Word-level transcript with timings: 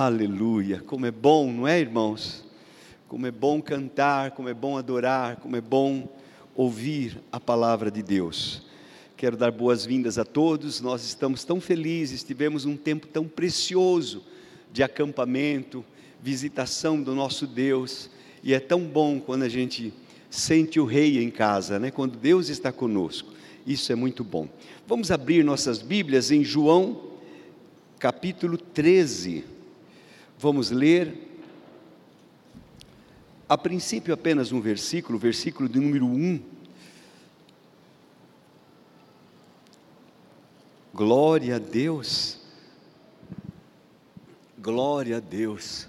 Aleluia, 0.00 0.80
como 0.86 1.06
é 1.06 1.10
bom, 1.10 1.52
não 1.52 1.66
é, 1.66 1.80
irmãos? 1.80 2.44
Como 3.08 3.26
é 3.26 3.32
bom 3.32 3.60
cantar, 3.60 4.30
como 4.30 4.48
é 4.48 4.54
bom 4.54 4.78
adorar, 4.78 5.38
como 5.38 5.56
é 5.56 5.60
bom 5.60 6.08
ouvir 6.54 7.20
a 7.32 7.40
palavra 7.40 7.90
de 7.90 8.00
Deus. 8.00 8.62
Quero 9.16 9.36
dar 9.36 9.50
boas-vindas 9.50 10.16
a 10.16 10.24
todos, 10.24 10.80
nós 10.80 11.02
estamos 11.02 11.42
tão 11.42 11.60
felizes, 11.60 12.22
tivemos 12.22 12.64
um 12.64 12.76
tempo 12.76 13.08
tão 13.08 13.26
precioso 13.26 14.22
de 14.72 14.84
acampamento, 14.84 15.84
visitação 16.22 17.02
do 17.02 17.12
nosso 17.12 17.44
Deus, 17.44 18.08
e 18.40 18.54
é 18.54 18.60
tão 18.60 18.82
bom 18.84 19.18
quando 19.18 19.42
a 19.42 19.48
gente 19.48 19.92
sente 20.30 20.78
o 20.78 20.84
Rei 20.84 21.20
em 21.20 21.28
casa, 21.28 21.76
né? 21.80 21.90
quando 21.90 22.16
Deus 22.16 22.48
está 22.48 22.70
conosco, 22.70 23.32
isso 23.66 23.90
é 23.90 23.96
muito 23.96 24.22
bom. 24.22 24.48
Vamos 24.86 25.10
abrir 25.10 25.44
nossas 25.44 25.82
Bíblias 25.82 26.30
em 26.30 26.44
João, 26.44 27.14
capítulo 27.98 28.56
13. 28.56 29.57
Vamos 30.40 30.70
ler, 30.70 31.18
a 33.48 33.58
princípio 33.58 34.14
apenas 34.14 34.52
um 34.52 34.60
versículo, 34.60 35.18
versículo 35.18 35.68
de 35.68 35.80
número 35.80 36.06
1. 36.06 36.40
Glória 40.94 41.56
a 41.56 41.58
Deus, 41.58 42.38
glória 44.56 45.16
a 45.16 45.20
Deus, 45.20 45.88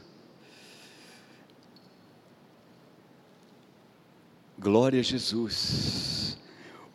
glória 4.57 4.99
a 4.99 5.04
Jesus. 5.04 6.40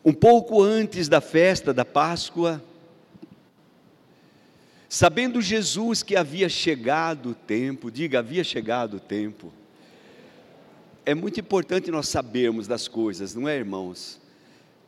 Um 0.03 0.13
pouco 0.13 0.61
antes 0.61 1.07
da 1.07 1.21
festa 1.21 1.73
da 1.73 1.85
Páscoa, 1.85 2.61
Sabendo 4.95 5.41
Jesus 5.41 6.01
que 6.01 6.15
havia 6.15 6.47
chegado 6.47 7.31
o 7.31 7.35
tempo, 7.35 7.91
diga, 7.91 8.19
havia 8.19 8.45
chegado 8.45 8.95
o 8.95 8.99
tempo. 9.01 9.51
É 11.05 11.13
muito 11.13 11.37
importante 11.37 11.91
nós 11.91 12.07
sabermos 12.07 12.65
das 12.65 12.87
coisas, 12.87 13.35
não 13.35 13.45
é, 13.45 13.57
irmãos? 13.57 14.21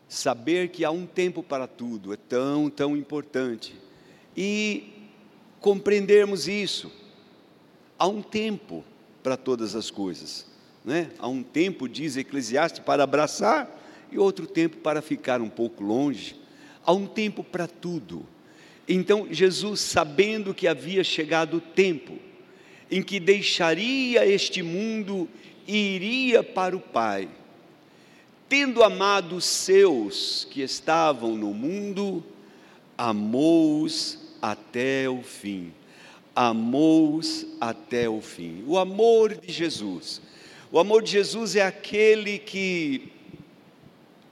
Saber 0.07 0.69
que 0.69 0.85
há 0.85 0.91
um 0.91 1.05
tempo 1.05 1.43
para 1.43 1.67
tudo 1.67 2.13
é 2.13 2.15
tão, 2.15 2.69
tão 2.69 2.95
importante. 2.95 3.75
E 4.33 5.09
compreendermos 5.59 6.47
isso. 6.47 6.89
Há 7.99 8.07
um 8.07 8.21
tempo 8.21 8.85
para 9.21 9.35
todas 9.35 9.75
as 9.75 9.91
coisas. 9.91 10.45
Né? 10.85 11.11
Há 11.19 11.27
um 11.27 11.43
tempo, 11.43 11.85
diz 11.85 12.15
Eclesiastes, 12.15 12.79
para 12.79 13.03
abraçar 13.03 13.69
e 14.09 14.17
outro 14.17 14.47
tempo 14.47 14.77
para 14.77 15.01
ficar 15.01 15.41
um 15.41 15.49
pouco 15.49 15.83
longe. 15.83 16.39
Há 16.85 16.93
um 16.93 17.05
tempo 17.05 17.43
para 17.43 17.67
tudo. 17.67 18.25
Então, 18.87 19.27
Jesus, 19.29 19.81
sabendo 19.81 20.53
que 20.53 20.67
havia 20.67 21.03
chegado 21.03 21.57
o 21.57 21.61
tempo 21.61 22.17
em 22.89 23.03
que 23.03 23.19
deixaria 23.19 24.25
este 24.25 24.63
mundo 24.63 25.27
e 25.67 25.95
iria 25.95 26.41
para 26.41 26.75
o 26.75 26.79
Pai, 26.79 27.27
tendo 28.47 28.81
amado 28.81 29.35
os 29.35 29.43
seus 29.43 30.47
que 30.49 30.61
estavam 30.61 31.35
no 31.35 31.53
mundo, 31.53 32.23
amou-os 32.97 34.19
até 34.41 35.09
o 35.09 35.21
fim. 35.21 35.73
Amou-os 36.33 37.45
até 37.59 38.07
o 38.07 38.21
fim. 38.21 38.63
O 38.65 38.77
amor 38.77 39.35
de 39.35 39.51
Jesus. 39.51 40.21
O 40.71 40.79
amor 40.79 41.03
de 41.03 41.11
Jesus 41.11 41.57
é 41.57 41.61
aquele 41.61 42.39
que 42.39 43.11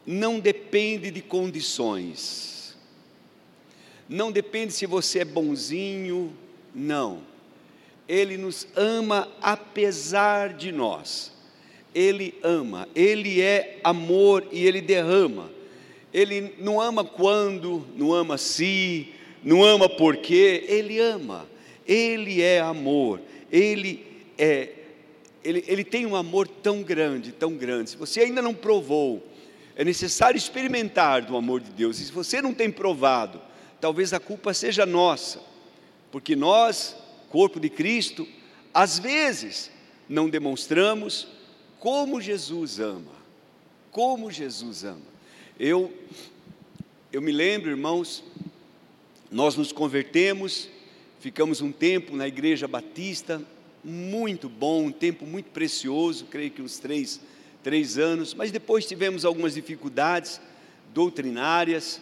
não 0.06 0.40
depende 0.40 1.12
de 1.12 1.22
condições 1.22 2.55
não 4.08 4.32
depende 4.32 4.74
se 4.74 4.86
você 4.86 5.20
é 5.20 5.26
bonzinho, 5.26 6.34
não. 6.74 7.22
Ele 8.08 8.38
nos 8.38 8.68
ama 8.76 9.28
apesar 9.42 10.54
de 10.54 10.72
nós. 10.72 11.34
Ele 11.94 12.36
ama, 12.44 12.88
ele 12.94 13.42
é 13.42 13.80
amor 13.84 14.46
e 14.52 14.66
ele 14.66 14.82
derrama. 14.82 15.50
Ele 16.14 16.54
não 16.60 16.80
ama 16.80 17.04
quando, 17.04 17.86
não 17.96 18.14
ama 18.14 18.38
se, 18.38 19.10
não 19.44 19.64
ama 19.64 19.90
porque, 19.90 20.66
ele 20.68 21.00
ama. 21.00 21.48
Ele 21.88 22.42
é 22.42 22.60
amor. 22.60 23.22
Ele 23.52 24.06
é 24.38 24.70
ele, 25.46 25.64
ele 25.68 25.84
tem 25.84 26.08
um 26.08 26.16
amor 26.16 26.48
tão 26.48 26.82
grande, 26.82 27.32
tão 27.32 27.54
grande. 27.54 27.92
Se 27.92 27.98
você 27.98 28.22
ainda 28.22 28.42
não 28.42 28.54
provou, 28.54 29.24
é 29.76 29.86
necessário 29.86 30.38
experimentar 30.38 31.22
do 31.22 31.38
amor 31.38 31.62
de 31.62 31.70
Deus. 31.70 32.00
E 32.00 32.06
se 32.06 32.12
você 32.12 32.42
não 32.42 32.52
tem 32.52 32.72
provado, 32.72 33.40
talvez 33.86 34.14
a 34.14 34.20
culpa 34.20 34.52
seja 34.52 34.84
nossa, 34.84 35.40
porque 36.12 36.36
nós, 36.36 36.96
corpo 37.30 37.60
de 37.60 37.70
Cristo, 37.70 38.28
às 38.74 38.98
vezes 38.98 39.70
não 40.10 40.28
demonstramos 40.28 41.28
como 41.80 42.20
Jesus 42.20 42.80
ama, 42.80 43.12
como 43.92 44.32
Jesus 44.32 44.84
ama. 44.84 45.06
Eu, 45.60 45.94
eu 47.14 47.22
me 47.22 47.32
lembro, 47.32 47.70
irmãos, 47.70 48.24
nós 49.30 49.56
nos 49.56 49.72
convertemos, 49.72 50.68
ficamos 51.20 51.62
um 51.62 51.72
tempo 51.72 52.16
na 52.16 52.28
Igreja 52.28 52.68
Batista, 52.68 53.40
muito 53.84 54.50
bom, 54.50 54.86
um 54.86 54.92
tempo 54.92 55.28
muito 55.28 55.52
precioso, 55.52 56.26
creio 56.26 56.50
que 56.50 56.64
uns 56.64 56.80
três, 56.80 57.22
três 57.62 58.00
anos, 58.00 58.34
mas 58.34 58.52
depois 58.52 58.88
tivemos 58.88 59.26
algumas 59.26 59.54
dificuldades 59.54 60.42
doutrinárias, 60.92 62.02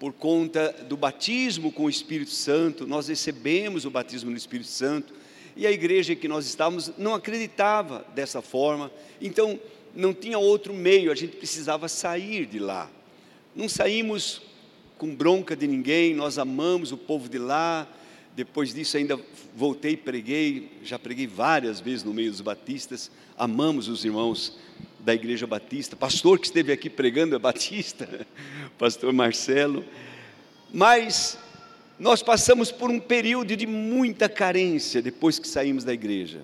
por 0.00 0.14
conta 0.14 0.72
do 0.88 0.96
batismo 0.96 1.70
com 1.70 1.84
o 1.84 1.90
Espírito 1.90 2.30
Santo, 2.30 2.86
nós 2.86 3.08
recebemos 3.08 3.84
o 3.84 3.90
batismo 3.90 4.30
no 4.30 4.36
Espírito 4.36 4.70
Santo, 4.70 5.12
e 5.54 5.66
a 5.66 5.70
igreja 5.70 6.14
em 6.14 6.16
que 6.16 6.26
nós 6.26 6.46
estávamos 6.46 6.90
não 6.96 7.14
acreditava 7.14 8.06
dessa 8.14 8.40
forma, 8.40 8.90
então 9.20 9.60
não 9.94 10.14
tinha 10.14 10.38
outro 10.38 10.72
meio, 10.72 11.12
a 11.12 11.14
gente 11.14 11.36
precisava 11.36 11.86
sair 11.86 12.46
de 12.46 12.58
lá. 12.58 12.90
Não 13.54 13.68
saímos 13.68 14.40
com 14.96 15.14
bronca 15.14 15.54
de 15.54 15.66
ninguém, 15.66 16.14
nós 16.14 16.38
amamos 16.38 16.92
o 16.92 16.96
povo 16.96 17.28
de 17.28 17.38
lá. 17.38 17.86
Depois 18.34 18.72
disso, 18.72 18.96
ainda 18.96 19.20
voltei 19.54 19.92
e 19.92 19.96
preguei, 19.96 20.70
já 20.82 20.98
preguei 20.98 21.26
várias 21.26 21.78
vezes 21.78 22.04
no 22.04 22.14
meio 22.14 22.30
dos 22.30 22.40
batistas. 22.40 23.10
Amamos 23.36 23.88
os 23.88 24.04
irmãos 24.04 24.56
da 25.00 25.14
Igreja 25.14 25.46
Batista. 25.46 25.96
Pastor 25.96 26.38
que 26.38 26.46
esteve 26.46 26.72
aqui 26.72 26.88
pregando 26.88 27.34
é 27.34 27.38
Batista, 27.38 28.26
Pastor 28.80 29.12
Marcelo. 29.12 29.84
Mas 30.72 31.38
nós 31.98 32.22
passamos 32.22 32.72
por 32.72 32.90
um 32.90 32.98
período 32.98 33.54
de 33.54 33.66
muita 33.66 34.26
carência 34.26 35.02
depois 35.02 35.38
que 35.38 35.46
saímos 35.46 35.84
da 35.84 35.92
igreja. 35.92 36.40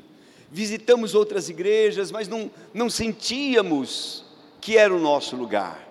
Visitamos 0.53 1.15
outras 1.15 1.49
igrejas, 1.49 2.13
mas 2.13 2.29
não, 2.29 2.51
não 2.75 2.91
sentíamos 2.91 4.23
que 4.61 4.77
era 4.77 4.95
o 4.95 5.01
nosso 5.01 5.35
lugar. 5.35 5.89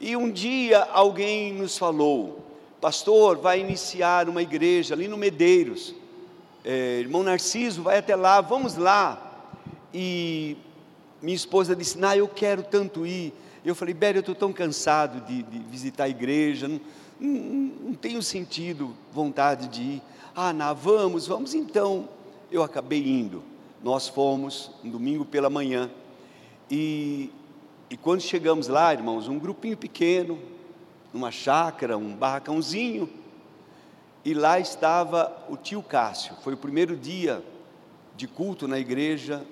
E 0.00 0.16
um 0.16 0.30
dia 0.30 0.78
alguém 0.92 1.52
nos 1.52 1.76
falou: 1.76 2.56
Pastor, 2.80 3.38
vai 3.38 3.58
iniciar 3.58 4.28
uma 4.28 4.42
igreja 4.42 4.94
ali 4.94 5.08
no 5.08 5.16
Medeiros. 5.16 5.92
É, 6.64 7.00
irmão 7.00 7.24
Narciso, 7.24 7.82
vai 7.82 7.98
até 7.98 8.14
lá, 8.14 8.40
vamos 8.40 8.76
lá. 8.76 9.58
E 9.92 10.56
minha 11.20 11.34
esposa 11.34 11.74
disse: 11.74 11.98
Não, 11.98 12.14
eu 12.14 12.28
quero 12.28 12.62
tanto 12.62 13.04
ir. 13.04 13.32
Eu 13.64 13.74
falei: 13.74 13.94
Béria, 13.94 14.18
eu 14.18 14.20
estou 14.20 14.34
tão 14.34 14.52
cansado 14.52 15.20
de, 15.26 15.42
de, 15.42 15.58
visitar 15.58 16.04
a 16.04 16.08
igreja, 16.08 16.68
não, 16.68 16.80
não, 17.18 17.40
não 17.88 17.94
tenho 17.94 18.22
sentido, 18.22 18.94
vontade 19.12 19.68
de 19.68 19.82
ir. 19.82 20.02
Ah, 20.34 20.52
Ná, 20.52 20.72
vamos, 20.72 21.26
vamos 21.26 21.54
então. 21.54 22.08
Eu 22.50 22.62
acabei 22.62 23.08
indo. 23.08 23.42
Nós 23.82 24.08
fomos 24.08 24.70
um 24.82 24.90
domingo 24.90 25.24
pela 25.24 25.48
manhã. 25.48 25.90
E, 26.70 27.30
e 27.88 27.96
quando 27.96 28.20
chegamos 28.20 28.68
lá, 28.68 28.92
irmãos, 28.92 29.28
um 29.28 29.38
grupinho 29.38 29.76
pequeno, 29.76 30.38
numa 31.12 31.30
chácara, 31.30 31.96
um 31.96 32.14
barracãozinho, 32.14 33.08
e 34.24 34.34
lá 34.34 34.58
estava 34.58 35.44
o 35.48 35.56
tio 35.56 35.82
Cássio. 35.82 36.34
Foi 36.42 36.54
o 36.54 36.56
primeiro 36.56 36.96
dia 36.96 37.42
de 38.16 38.26
culto 38.26 38.66
na 38.66 38.78
igreja 38.78 39.44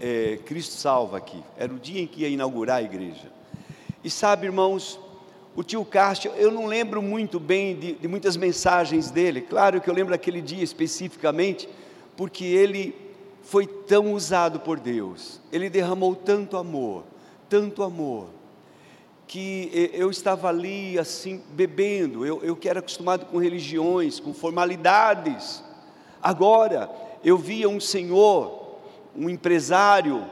é, 0.00 0.38
Cristo 0.44 0.74
Salva 0.74 1.18
aqui. 1.18 1.42
Era 1.56 1.72
o 1.72 1.78
dia 1.78 2.00
em 2.00 2.06
que 2.06 2.22
ia 2.22 2.28
inaugurar 2.28 2.78
a 2.78 2.82
igreja. 2.82 3.30
E 4.02 4.10
sabe, 4.10 4.46
irmãos, 4.46 5.00
o 5.54 5.62
tio 5.62 5.84
Cássio, 5.84 6.32
eu 6.36 6.50
não 6.50 6.66
lembro 6.66 7.00
muito 7.00 7.40
bem 7.40 7.74
de, 7.74 7.92
de 7.94 8.06
muitas 8.06 8.36
mensagens 8.36 9.10
dele. 9.10 9.40
Claro 9.40 9.80
que 9.80 9.88
eu 9.88 9.94
lembro 9.94 10.10
daquele 10.10 10.42
dia 10.42 10.62
especificamente, 10.62 11.68
porque 12.16 12.44
ele 12.44 12.94
foi 13.42 13.66
tão 13.66 14.12
usado 14.12 14.60
por 14.60 14.78
Deus. 14.78 15.40
Ele 15.50 15.70
derramou 15.70 16.14
tanto 16.14 16.56
amor, 16.56 17.04
tanto 17.48 17.82
amor, 17.82 18.28
que 19.26 19.90
eu 19.94 20.10
estava 20.10 20.48
ali 20.48 20.98
assim, 20.98 21.42
bebendo. 21.50 22.24
Eu, 22.24 22.42
eu 22.42 22.54
que 22.54 22.68
era 22.68 22.80
acostumado 22.80 23.26
com 23.26 23.38
religiões, 23.38 24.20
com 24.20 24.34
formalidades. 24.34 25.64
Agora, 26.22 26.90
eu 27.24 27.38
via 27.38 27.68
um 27.68 27.80
Senhor 27.80 28.65
um 29.16 29.30
empresário 29.30 30.24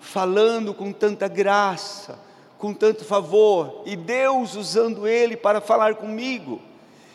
falando 0.00 0.74
com 0.74 0.92
tanta 0.92 1.28
graça, 1.28 2.18
com 2.58 2.74
tanto 2.74 3.04
favor, 3.04 3.82
e 3.86 3.96
Deus 3.96 4.56
usando 4.56 5.06
ele 5.06 5.36
para 5.36 5.60
falar 5.60 5.94
comigo 5.94 6.60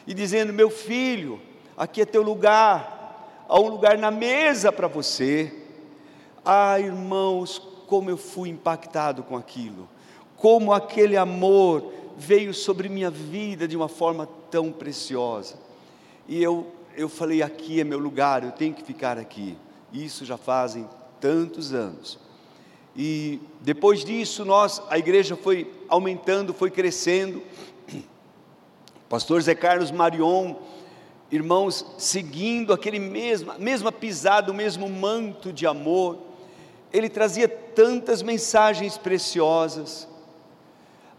e 0.06 0.14
dizendo: 0.14 0.54
Meu 0.54 0.70
filho, 0.70 1.40
aqui 1.76 2.02
é 2.02 2.06
teu 2.06 2.22
lugar, 2.22 3.46
a 3.48 3.60
um 3.60 3.68
lugar 3.68 3.98
na 3.98 4.10
mesa 4.10 4.72
para 4.72 4.88
você. 4.88 5.54
Ah, 6.44 6.80
irmãos, 6.80 7.60
como 7.88 8.10
eu 8.10 8.18
fui 8.18 8.50
impactado 8.50 9.22
com 9.24 9.36
aquilo, 9.36 9.88
como 10.38 10.72
aquele 10.72 11.18
amor 11.18 11.92
veio 12.18 12.54
sobre 12.54 12.88
minha 12.90 13.12
vida 13.12 13.68
de 13.68 13.76
uma 13.76 13.90
forma 13.90 14.28
tão 14.50 14.72
preciosa. 14.72 15.56
E 16.28 16.42
eu, 16.42 16.68
eu 16.96 17.10
falei: 17.10 17.42
aqui 17.42 17.82
é 17.82 17.84
meu 17.84 18.00
lugar, 18.00 18.44
eu 18.44 18.52
tenho 18.52 18.74
que 18.74 18.84
ficar 18.84 19.18
aqui. 19.18 19.58
Isso 19.92 20.26
já 20.26 20.38
fazem 20.38 20.88
tantos 21.20 21.74
anos. 21.74 22.20
E 22.96 23.40
depois 23.62 24.04
disso, 24.04 24.44
nós, 24.44 24.82
a 24.90 24.98
igreja 24.98 25.36
foi 25.36 25.72
aumentando, 25.88 26.54
foi 26.54 26.72
crescendo. 26.72 27.44
Pastor 29.08 29.40
Zé 29.42 29.54
Carlos 29.54 29.92
Marion, 29.92 30.56
irmãos, 31.32 31.86
seguindo 31.98 32.74
aquele 32.74 32.98
mesmo, 32.98 33.54
mesma 33.60 33.92
pisada, 33.92 34.52
o 34.52 34.56
mesmo 34.56 34.90
manto 34.90 35.54
de 35.54 35.68
amor, 35.68 36.18
ele 36.92 37.08
trazia 37.08 37.48
tantas 37.48 38.24
mensagens 38.24 38.98
preciosas. 38.98 40.08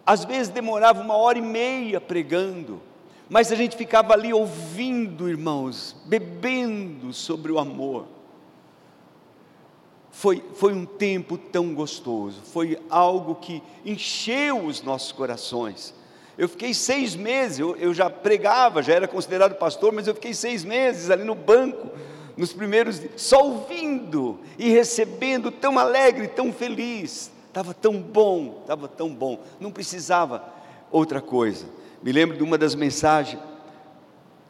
Às 0.05 0.25
vezes 0.25 0.49
demorava 0.49 1.01
uma 1.01 1.17
hora 1.17 1.39
e 1.39 1.43
meia 1.43 2.01
pregando, 2.01 2.81
mas 3.29 3.53
a 3.53 3.55
gente 3.55 3.77
ficava 3.77 4.15
ali 4.15 4.33
ouvindo, 4.33 5.29
irmãos, 5.29 5.95
bebendo 6.07 7.13
sobre 7.13 7.53
o 7.53 7.59
amor. 7.59 8.18
Foi, 10.19 10.43
foi 10.55 10.73
um 10.73 10.85
tempo 10.85 11.39
tão 11.39 11.73
gostoso, 11.73 12.41
foi 12.43 12.77
algo 12.91 13.37
que 13.37 13.63
encheu 13.87 14.65
os 14.65 14.83
nossos 14.83 15.13
corações. 15.13 15.95
Eu 16.37 16.49
fiquei 16.49 16.75
seis 16.75 17.15
meses, 17.15 17.61
eu, 17.61 17.77
eu 17.77 17.95
já 17.95 18.11
pregava, 18.11 18.83
já 18.83 18.95
era 18.95 19.07
considerado 19.07 19.55
pastor, 19.55 19.93
mas 19.93 20.09
eu 20.09 20.15
fiquei 20.17 20.35
seis 20.35 20.65
meses 20.65 21.09
ali 21.09 21.23
no 21.23 21.37
banco, 21.37 21.89
nos 22.37 22.53
primeiros 22.53 22.99
dias, 22.99 23.13
só 23.17 23.45
ouvindo 23.47 24.41
e 24.59 24.69
recebendo, 24.71 25.53
tão 25.53 25.79
alegre, 25.79 26.27
tão 26.27 26.53
feliz. 26.53 27.31
Estava 27.47 27.73
tão 27.73 28.03
bom, 28.03 28.59
estava 28.63 28.89
tão 28.89 29.15
bom, 29.15 29.39
não 29.61 29.71
precisava 29.71 30.43
outra 30.91 31.21
coisa. 31.21 31.65
Me 32.03 32.11
lembro 32.11 32.37
de 32.37 32.43
uma 32.43 32.59
das 32.59 32.75
mensagens 32.75 33.41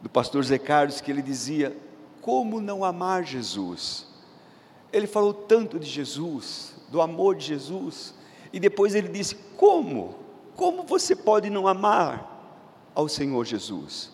do 0.01 0.09
pastor 0.09 0.43
Zé 0.43 0.57
Carlos 0.57 0.99
que 0.99 1.11
ele 1.11 1.21
dizia: 1.21 1.77
Como 2.23 2.59
não 2.59 2.83
amar 2.83 3.23
Jesus? 3.23 4.08
Ele 4.91 5.07
falou 5.07 5.33
tanto 5.33 5.79
de 5.79 5.87
Jesus, 5.87 6.73
do 6.89 7.01
amor 7.01 7.35
de 7.35 7.45
Jesus, 7.45 8.13
e 8.51 8.59
depois 8.59 8.95
ele 8.95 9.07
disse: 9.07 9.35
Como? 9.55 10.15
Como 10.55 10.83
você 10.83 11.15
pode 11.15 11.49
não 11.49 11.67
amar 11.67 12.91
ao 12.93 13.07
Senhor 13.07 13.45
Jesus? 13.45 14.11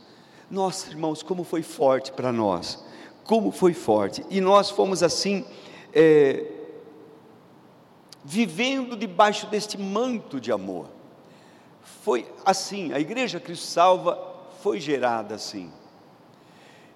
Nossa, 0.50 0.90
irmãos, 0.90 1.24
como 1.24 1.44
foi 1.44 1.64
forte 1.64 2.12
para 2.12 2.32
nós, 2.32 2.84
como 3.24 3.52
foi 3.52 3.74
forte, 3.74 4.24
e 4.30 4.40
nós 4.40 4.70
fomos 4.70 5.02
assim, 5.02 5.44
é, 5.92 6.46
vivendo 8.24 8.96
debaixo 8.96 9.48
deste 9.48 9.78
manto 9.78 10.40
de 10.40 10.52
amor. 10.52 10.88
Foi 12.04 12.32
assim, 12.46 12.94
a 12.94 13.00
Igreja 13.00 13.40
Cristo 13.40 13.66
Salva 13.66 14.36
foi 14.62 14.80
gerada 14.80 15.36
assim. 15.36 15.72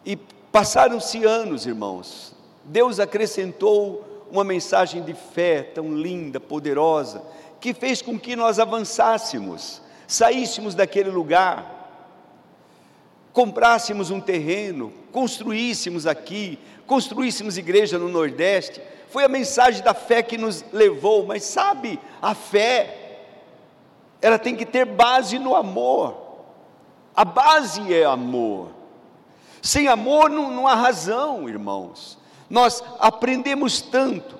E 0.05 0.15
passaram-se 0.51 1.23
anos, 1.23 1.65
irmãos, 1.65 2.35
Deus 2.63 2.99
acrescentou 2.99 4.27
uma 4.31 4.43
mensagem 4.43 5.01
de 5.01 5.13
fé 5.13 5.63
tão 5.63 5.95
linda, 5.95 6.39
poderosa, 6.39 7.23
que 7.59 7.73
fez 7.73 8.01
com 8.01 8.19
que 8.19 8.35
nós 8.35 8.59
avançássemos, 8.59 9.81
saíssemos 10.07 10.75
daquele 10.75 11.09
lugar, 11.09 11.79
comprássemos 13.33 14.11
um 14.11 14.19
terreno, 14.19 14.93
construíssemos 15.11 16.05
aqui, 16.05 16.59
construíssemos 16.85 17.57
igreja 17.57 17.97
no 17.97 18.09
Nordeste, 18.09 18.81
foi 19.09 19.23
a 19.23 19.29
mensagem 19.29 19.83
da 19.83 19.93
fé 19.93 20.21
que 20.21 20.37
nos 20.37 20.63
levou, 20.71 21.25
mas 21.25 21.43
sabe, 21.43 21.99
a 22.21 22.35
fé, 22.35 23.23
ela 24.21 24.37
tem 24.37 24.55
que 24.55 24.65
ter 24.65 24.85
base 24.85 25.39
no 25.39 25.55
amor, 25.55 26.15
a 27.15 27.25
base 27.25 27.93
é 27.93 28.05
amor, 28.05 28.69
sem 29.61 29.87
amor 29.87 30.29
não, 30.29 30.51
não 30.51 30.67
há 30.67 30.75
razão, 30.75 31.49
irmãos, 31.49 32.18
nós 32.49 32.83
aprendemos 32.99 33.81
tanto, 33.81 34.35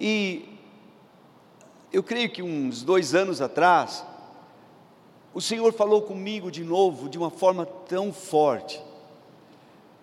e 0.00 0.48
eu 1.92 2.02
creio 2.02 2.30
que 2.30 2.42
uns 2.42 2.82
dois 2.82 3.14
anos 3.14 3.40
atrás, 3.40 4.04
o 5.32 5.40
Senhor 5.40 5.72
falou 5.72 6.02
comigo 6.02 6.50
de 6.50 6.64
novo, 6.64 7.08
de 7.08 7.16
uma 7.16 7.30
forma 7.30 7.64
tão 7.64 8.12
forte, 8.12 8.80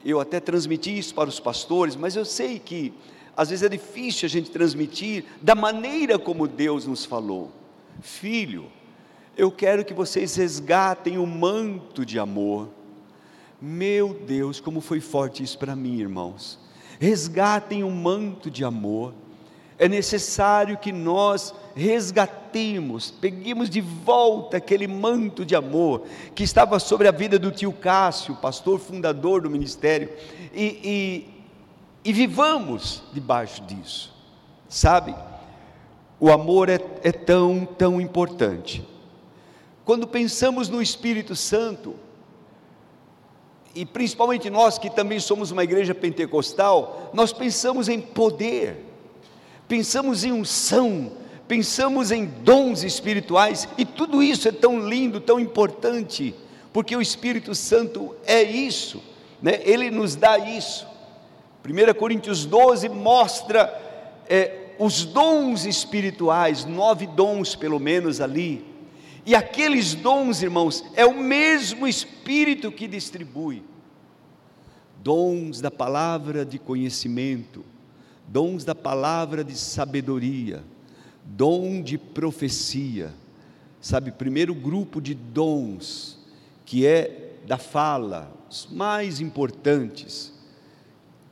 eu 0.04 0.20
até 0.20 0.40
transmiti 0.40 0.98
isso 0.98 1.14
para 1.14 1.30
os 1.30 1.40
pastores, 1.40 1.96
mas 1.96 2.16
eu 2.16 2.26
sei 2.26 2.58
que 2.58 2.94
às 3.36 3.50
vezes 3.50 3.64
é 3.64 3.70
difícil 3.70 4.26
a 4.26 4.30
gente 4.30 4.52
transmitir 4.52 5.26
da 5.42 5.56
maneira 5.56 6.20
como 6.20 6.48
Deus 6.48 6.86
nos 6.86 7.06
falou. 7.06 7.52
Filho, 8.02 8.66
eu 9.38 9.52
quero 9.52 9.86
que 9.86 9.94
vocês 9.94 10.36
resgatem 10.36 11.18
o 11.18 11.26
manto 11.26 12.06
de 12.06 12.20
amor. 12.20 12.70
Meu 13.62 14.14
Deus, 14.14 14.60
como 14.60 14.82
foi 14.82 15.00
forte 15.00 15.44
isso 15.44 15.58
para 15.58 15.76
mim, 15.76 16.00
irmãos. 16.00 16.60
Resgatem 17.02 17.84
o 17.84 17.90
manto 17.90 18.52
de 18.52 18.64
amor. 18.64 19.12
É 19.80 19.90
necessário 19.90 20.78
que 20.78 20.92
nós 20.92 21.52
resgatemos, 21.74 23.10
peguemos 23.10 23.72
de 23.72 23.82
volta 23.82 24.58
aquele 24.58 24.86
manto 24.86 25.44
de 25.44 25.56
amor 25.56 26.04
que 26.36 26.44
estava 26.44 26.78
sobre 26.78 27.08
a 27.08 27.12
vida 27.12 27.40
do 27.40 27.50
tio 27.50 27.74
Cássio, 27.74 28.36
pastor 28.36 28.80
fundador 28.80 29.42
do 29.42 29.50
ministério, 29.50 30.12
e, 30.54 31.26
e 32.06 32.14
vivamos 32.14 33.02
debaixo 33.12 33.64
disso, 33.64 34.14
sabe? 34.70 35.16
O 36.20 36.32
amor 36.32 36.70
é, 36.70 36.80
é 37.02 37.12
tão, 37.12 37.66
tão 37.66 38.00
importante. 38.00 38.88
Quando 39.84 40.06
pensamos 40.06 40.70
no 40.70 40.80
Espírito 40.80 41.36
Santo, 41.36 41.96
e 43.74 43.86
principalmente 43.86 44.50
nós 44.50 44.78
que 44.78 44.90
também 44.90 45.20
somos 45.20 45.52
uma 45.52 45.64
igreja 45.64 45.96
pentecostal, 45.96 47.12
nós 47.14 47.32
pensamos 47.32 47.88
em 47.88 48.00
poder, 48.00 48.86
pensamos 49.68 50.24
em 50.24 50.32
unção, 50.32 51.12
pensamos 51.48 52.12
em 52.12 52.26
dons 52.26 52.84
espirituais, 52.84 53.68
e 53.78 53.86
tudo 53.86 54.22
isso 54.22 54.48
é 54.48 54.52
tão 54.52 54.80
lindo, 54.88 55.20
tão 55.20 55.40
importante, 55.40 56.36
porque 56.74 56.96
o 56.96 57.02
Espírito 57.02 57.56
Santo 57.56 58.16
é 58.26 58.44
isso, 58.44 59.02
né? 59.42 59.62
ele 59.64 59.90
nos 59.90 60.16
dá 60.16 60.38
isso. 60.38 60.88
1 61.64 61.94
Coríntios 61.94 62.46
12 62.46 62.90
mostra 62.90 63.80
é, 64.28 64.62
os 64.80 65.06
dons 65.06 65.66
espirituais, 65.66 66.66
nove 66.66 67.06
dons 67.06 67.56
pelo 67.56 67.80
menos 67.80 68.20
ali. 68.20 68.66
E 69.26 69.36
aqueles 69.36 69.94
dons, 69.94 70.42
irmãos, 70.42 70.84
é 70.96 71.06
o 71.06 71.14
mesmo 71.14 71.88
Espírito 71.88 72.72
que 72.72 72.88
distribui. 72.88 73.64
Dons 75.04 75.62
da 75.62 75.72
palavra 75.72 76.46
de 76.46 76.60
conhecimento, 76.60 77.64
dons 78.28 78.64
da 78.64 78.76
palavra 78.76 79.44
de 79.44 79.58
sabedoria, 79.58 80.64
dom 81.26 81.82
de 81.82 81.98
profecia. 81.98 83.14
Sabe, 83.80 84.12
primeiro 84.12 84.54
grupo 84.54 85.02
de 85.02 85.14
dons, 85.14 86.20
que 86.66 86.86
é 86.86 87.34
da 87.48 87.58
fala, 87.58 88.32
os 88.50 88.68
mais 88.72 89.20
importantes 89.20 90.32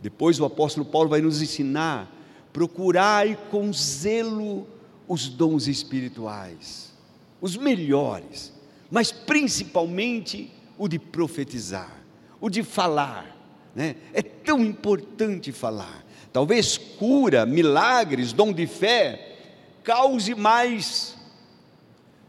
depois 0.02 0.40
o 0.40 0.46
apóstolo 0.46 0.86
Paulo 0.86 1.10
vai 1.10 1.22
nos 1.22 1.42
ensinar: 1.42 2.10
procurai 2.54 3.38
com 3.52 3.72
zelo 3.74 4.68
os 5.08 5.28
dons 5.28 5.68
espirituais, 5.68 6.94
os 7.42 7.58
melhores, 7.58 8.54
mas 8.90 9.12
principalmente 9.12 10.52
o 10.78 10.88
de 10.88 10.98
profetizar, 10.98 12.02
o 12.40 12.50
de 12.50 12.64
falar. 12.64 13.38
Né? 13.76 13.96
É 14.14 14.22
tão 14.22 14.60
importante 14.60 15.52
falar. 15.52 16.06
Talvez 16.32 16.78
cura, 16.78 17.46
milagres, 17.46 18.34
dom 18.34 18.54
de 18.54 18.68
fé, 18.68 19.38
cause 19.84 20.36
mais 20.36 21.18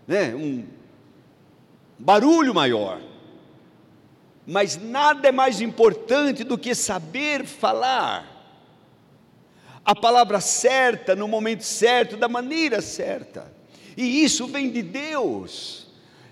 né, 0.06 0.34
um 0.34 0.64
barulho 1.98 2.54
maior 2.54 3.00
mas 4.46 4.76
nada 4.76 5.28
é 5.28 5.32
mais 5.32 5.60
importante 5.60 6.42
do 6.42 6.58
que 6.58 6.74
saber 6.74 7.44
falar 7.44 8.28
a 9.84 9.94
palavra 9.94 10.40
certa, 10.40 11.14
no 11.14 11.28
momento 11.28 11.62
certo, 11.62 12.16
da 12.16 12.28
maneira 12.28 12.80
certa, 12.80 13.52
e 13.96 14.24
isso 14.24 14.46
vem 14.46 14.70
de 14.70 14.82
Deus. 14.82 15.88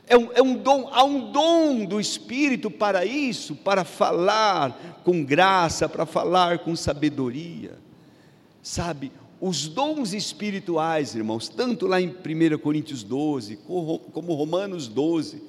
É 0.08 0.16
um, 0.16 0.32
é 0.32 0.42
um, 0.42 0.56
dom, 0.56 0.88
há 0.90 1.04
um 1.04 1.30
dom 1.30 1.84
do 1.84 2.00
Espírito 2.00 2.70
para 2.70 3.04
isso, 3.04 3.54
para 3.54 3.84
falar 3.84 5.00
com 5.04 5.22
graça, 5.22 5.88
para 5.88 6.06
falar 6.06 6.60
com 6.60 6.74
sabedoria. 6.74 7.78
Sabe, 8.62 9.12
os 9.40 9.68
dons 9.68 10.12
espirituais, 10.14 11.14
irmãos, 11.14 11.48
tanto 11.48 11.86
lá 11.86 12.00
em 12.00 12.08
1 12.08 12.58
Coríntios 12.58 13.02
12, 13.02 13.56
como 13.56 14.34
Romanos 14.34 14.88
12, 14.88 15.42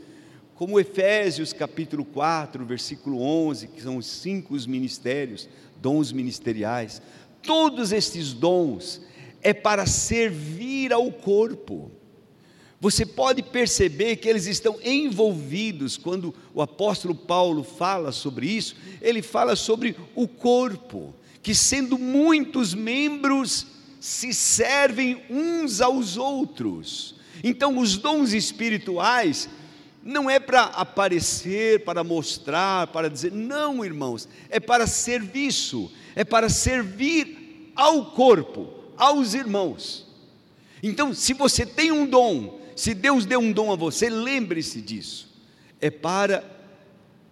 como 0.56 0.80
Efésios 0.80 1.54
capítulo 1.54 2.04
4, 2.04 2.66
versículo 2.66 3.22
11, 3.22 3.70
que 3.70 3.82
são 3.82 3.98
os 3.98 4.06
cinco 4.06 4.54
os 4.54 4.68
ministérios, 4.68 5.48
dons 5.82 6.12
ministeriais. 6.12 7.02
Todos 7.42 7.94
estes 7.94 8.34
dons 8.34 9.02
é 9.42 9.54
para 9.54 9.86
servir 9.86 10.92
ao 10.92 11.10
corpo. 11.12 11.90
Você 12.82 13.06
pode 13.06 13.44
perceber 13.44 14.16
que 14.16 14.30
eles 14.30 14.46
estão 14.46 14.80
envolvidos 14.84 15.98
quando 15.98 16.34
o 16.54 16.62
apóstolo 16.62 17.14
Paulo 17.14 17.64
fala 17.64 18.12
sobre 18.12 18.48
isso, 18.48 18.76
ele 19.02 19.22
fala 19.22 19.56
sobre 19.56 19.98
o 20.16 20.28
corpo, 20.28 21.14
que 21.44 21.54
sendo 21.54 21.98
muitos 21.98 22.74
membros 22.74 23.68
se 24.00 24.34
servem 24.34 25.22
uns 25.30 25.82
aos 25.82 26.16
outros. 26.16 27.16
Então, 27.44 27.78
os 27.78 27.98
dons 27.98 28.32
espirituais 28.32 29.50
não 30.02 30.30
é 30.30 30.40
para 30.40 30.64
aparecer, 30.64 31.84
para 31.84 32.04
mostrar, 32.04 32.88
para 32.88 33.10
dizer, 33.10 33.34
não, 33.34 33.84
irmãos, 33.84 34.28
é 34.50 34.60
para 34.60 34.88
serviço, 34.88 35.92
é 36.16 36.24
para 36.24 36.48
servir 36.48 37.72
ao 37.76 38.12
corpo, 38.12 38.70
aos 38.98 39.34
irmãos. 39.34 40.08
Então, 40.82 41.14
se 41.14 41.34
você 41.34 41.66
tem 41.66 41.92
um 41.92 42.06
dom, 42.06 42.59
se 42.80 42.94
Deus 42.94 43.26
deu 43.26 43.42
um 43.42 43.52
dom 43.52 43.74
a 43.74 43.76
você, 43.76 44.10
lembre-se 44.10 44.82
disso. 44.82 45.28
É 45.82 45.92
para 45.92 46.50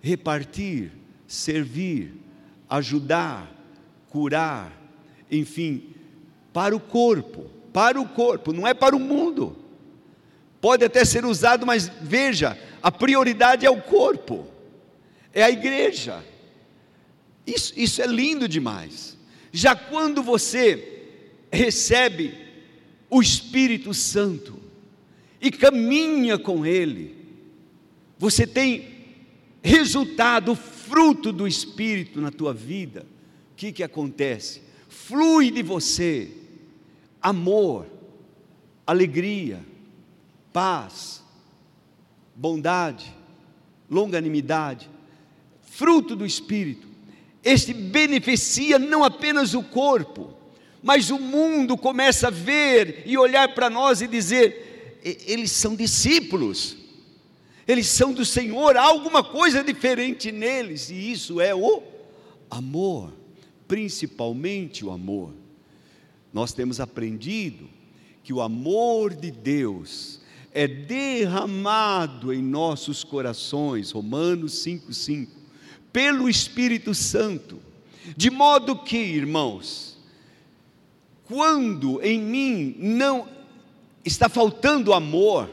repartir, 0.01 0.91
servir, 1.25 2.13
ajudar, 2.69 3.49
curar, 4.09 4.73
enfim, 5.31 5.95
para 6.51 6.75
o 6.75 6.81
corpo, 6.81 7.49
para 7.71 7.97
o 7.97 8.05
corpo, 8.09 8.51
não 8.51 8.67
é 8.67 8.73
para 8.73 8.93
o 8.93 8.99
mundo. 8.99 9.55
Pode 10.59 10.83
até 10.83 11.05
ser 11.05 11.23
usado, 11.23 11.65
mas 11.65 11.89
veja, 12.01 12.59
a 12.83 12.91
prioridade 12.91 13.65
é 13.65 13.69
o 13.69 13.81
corpo, 13.81 14.45
é 15.33 15.43
a 15.43 15.49
igreja. 15.49 16.25
Isso, 17.45 17.71
isso 17.77 18.01
é 18.01 18.05
lindo 18.05 18.49
demais. 18.49 19.17
Já 19.53 19.77
quando 19.77 20.21
você 20.21 21.05
recebe 21.49 22.37
o 23.09 23.21
Espírito 23.21 23.93
Santo 23.93 24.66
e 25.39 25.51
caminha 25.51 26.37
com 26.37 26.65
Ele, 26.65 27.15
você 28.17 28.47
tem 28.47 28.97
resultado, 29.61 30.55
fruto 30.55 31.31
do 31.31 31.47
Espírito 31.47 32.21
na 32.21 32.31
tua 32.31 32.53
vida. 32.53 33.05
O 33.51 33.55
que, 33.55 33.71
que 33.71 33.83
acontece? 33.83 34.61
Flui 34.87 35.51
de 35.51 35.61
você 35.61 36.31
amor, 37.21 37.85
alegria, 38.85 39.59
paz, 40.53 41.23
bondade, 42.35 43.13
longanimidade, 43.89 44.89
fruto 45.61 46.15
do 46.15 46.25
Espírito. 46.25 46.87
Este 47.43 47.73
beneficia 47.73 48.79
não 48.79 49.03
apenas 49.03 49.53
o 49.53 49.61
corpo, 49.61 50.33
mas 50.81 51.09
o 51.09 51.19
mundo 51.19 51.77
começa 51.77 52.27
a 52.27 52.31
ver 52.31 53.03
e 53.05 53.17
olhar 53.17 53.53
para 53.53 53.69
nós 53.69 54.01
e 54.01 54.07
dizer: 54.07 54.66
eles 55.25 55.51
são 55.51 55.75
discípulos, 55.75 56.77
eles 57.67 57.87
são 57.87 58.13
do 58.13 58.25
Senhor, 58.25 58.75
há 58.77 58.83
alguma 58.83 59.23
coisa 59.23 59.63
diferente 59.63 60.31
neles, 60.31 60.89
e 60.89 61.11
isso 61.11 61.39
é 61.41 61.53
o 61.53 61.83
amor, 62.49 63.13
principalmente 63.67 64.85
o 64.85 64.91
amor. 64.91 65.33
Nós 66.33 66.53
temos 66.53 66.79
aprendido 66.79 67.69
que 68.23 68.33
o 68.33 68.41
amor 68.41 69.13
de 69.13 69.31
Deus 69.31 70.19
é 70.53 70.67
derramado 70.67 72.33
em 72.33 72.41
nossos 72.41 73.03
corações, 73.03 73.91
Romanos 73.91 74.53
5,5, 74.65 75.27
pelo 75.93 76.29
Espírito 76.29 76.93
Santo, 76.93 77.59
de 78.15 78.29
modo 78.29 78.77
que, 78.77 78.97
irmãos, 78.97 79.97
quando 81.25 82.01
em 82.01 82.19
mim 82.21 82.75
não 82.79 83.36
está 84.07 84.29
faltando 84.29 84.93
amor, 84.93 85.49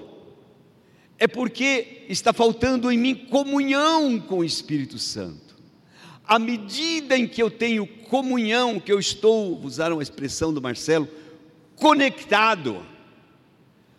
é 1.18 1.26
porque 1.26 2.04
está 2.08 2.32
faltando 2.32 2.90
em 2.90 2.98
mim 2.98 3.14
comunhão 3.14 4.18
com 4.20 4.38
o 4.38 4.44
Espírito 4.44 4.98
Santo. 4.98 5.54
À 6.26 6.38
medida 6.38 7.18
em 7.18 7.26
que 7.26 7.42
eu 7.42 7.50
tenho 7.50 7.86
comunhão, 7.86 8.80
que 8.80 8.92
eu 8.92 8.98
estou, 8.98 9.60
usaram 9.60 9.98
a 9.98 10.02
expressão 10.02 10.54
do 10.54 10.62
Marcelo, 10.62 11.08
conectado 11.76 12.84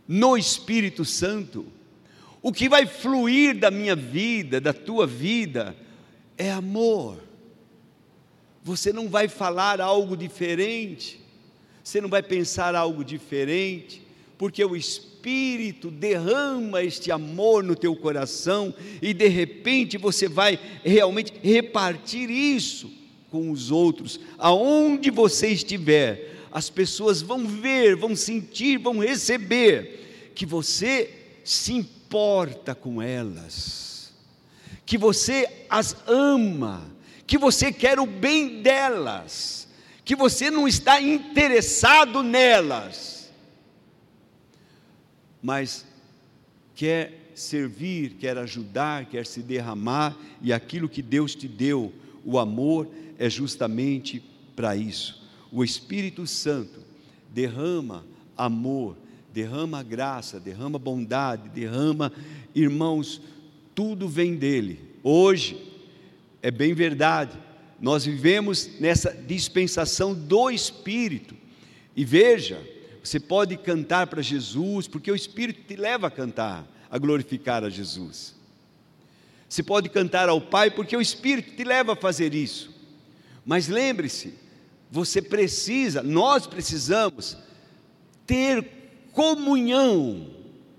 no 0.07 0.38
Espírito 0.38 1.03
Santo, 1.05 1.65
o 2.41 2.51
que 2.51 2.69
vai 2.69 2.85
fluir 2.85 3.57
da 3.57 3.69
minha 3.69 3.95
vida, 3.95 4.62
da 4.62 4.74
tua 4.74 5.05
vida, 5.05 5.75
é 6.38 6.51
amor. 6.51 7.19
Você 8.63 8.93
não 8.93 9.09
vai 9.09 9.27
falar 9.27 9.81
algo 9.81 10.15
diferente, 10.15 11.19
você 11.83 12.01
não 12.01 12.09
vai 12.09 12.24
pensar 12.24 12.74
algo 12.74 13.03
diferente, 13.03 14.04
porque 14.38 14.63
o 14.63 14.75
Espírito 14.75 15.89
derrama 15.89 16.84
este 16.84 17.12
amor 17.12 17.63
no 17.63 17.75
teu 17.75 17.96
coração 17.96 18.74
e 19.01 19.13
de 19.13 19.27
repente 19.27 19.98
você 19.98 20.27
vai 20.27 20.60
realmente 20.84 21.34
repartir 21.42 22.30
isso 22.30 22.92
com 23.32 23.51
os 23.51 23.72
outros, 23.72 24.20
aonde 24.38 25.10
você 25.10 25.50
estiver, 25.50 26.36
as 26.51 26.70
pessoas 26.70 27.22
vão 27.22 27.46
ver, 27.46 27.96
vão 27.96 28.15
sentir, 28.15 28.77
vão 28.77 29.00
receber 29.00 30.32
que 30.34 30.46
você 30.46 31.10
se 31.44 31.74
importa 31.74 32.74
com 32.74 33.01
elas, 33.01 34.13
que 34.86 34.98
você 34.98 35.65
as 35.70 35.96
ama, 36.08 36.89
que 37.27 37.38
você 37.38 37.74
quer 37.74 38.00
o 38.00 38.06
bem 38.06 38.62
delas, 38.62 39.68
que 40.06 40.15
você 40.15 40.50
não 40.50 40.68
está 40.68 41.01
interessado 41.01 42.22
nelas 42.22 43.14
mas 45.45 45.85
quer 46.73 47.29
servir, 47.35 48.15
quer 48.19 48.35
ajudar, 48.35 49.05
quer 49.05 49.27
se 49.27 49.43
derramar, 49.43 50.17
e 50.41 50.51
aquilo 50.51 50.89
que 50.89 51.03
Deus 51.03 51.35
te 51.35 51.47
deu, 51.47 51.93
o 52.23 52.39
amor, 52.39 52.89
é 53.19 53.29
justamente 53.29 54.23
para 54.55 54.75
isso. 54.75 55.23
O 55.51 55.63
Espírito 55.63 56.25
Santo 56.25 56.79
derrama 57.31 58.03
amor, 58.35 58.97
derrama 59.31 59.83
graça, 59.83 60.39
derrama 60.39 60.79
bondade, 60.79 61.47
derrama, 61.49 62.11
irmãos, 62.55 63.21
tudo 63.75 64.09
vem 64.09 64.35
dele. 64.35 64.79
Hoje, 65.03 65.63
é 66.41 66.49
bem 66.49 66.73
verdade, 66.73 67.37
nós 67.79 68.03
vivemos 68.03 68.79
nessa 68.79 69.11
dispensação 69.13 70.11
do 70.11 70.49
Espírito, 70.49 71.35
e 71.95 72.03
veja, 72.03 72.59
você 73.05 73.19
pode 73.19 73.55
cantar 73.55 74.07
para 74.07 74.21
Jesus, 74.21 74.88
porque 74.88 75.12
o 75.12 75.15
Espírito 75.15 75.62
te 75.67 75.75
leva 75.75 76.07
a 76.07 76.12
cantar, 76.12 76.67
a 76.89 76.97
glorificar 76.97 77.63
a 77.63 77.69
Jesus. 77.69 78.33
Você 79.47 79.62
pode 79.62 79.89
cantar 79.89 80.27
ao 80.27 80.41
Pai, 80.41 80.71
porque 80.71 80.97
o 80.97 81.01
Espírito 81.01 81.55
te 81.55 81.63
leva 81.63 81.93
a 81.93 81.95
fazer 81.95 82.33
isso. 82.33 82.74
Mas 83.45 83.67
lembre-se, 83.67 84.33
você 84.89 85.21
precisa, 85.21 86.01
nós 86.01 86.47
precisamos 86.47 87.38
ter 88.25 88.67
comunhão 89.12 90.31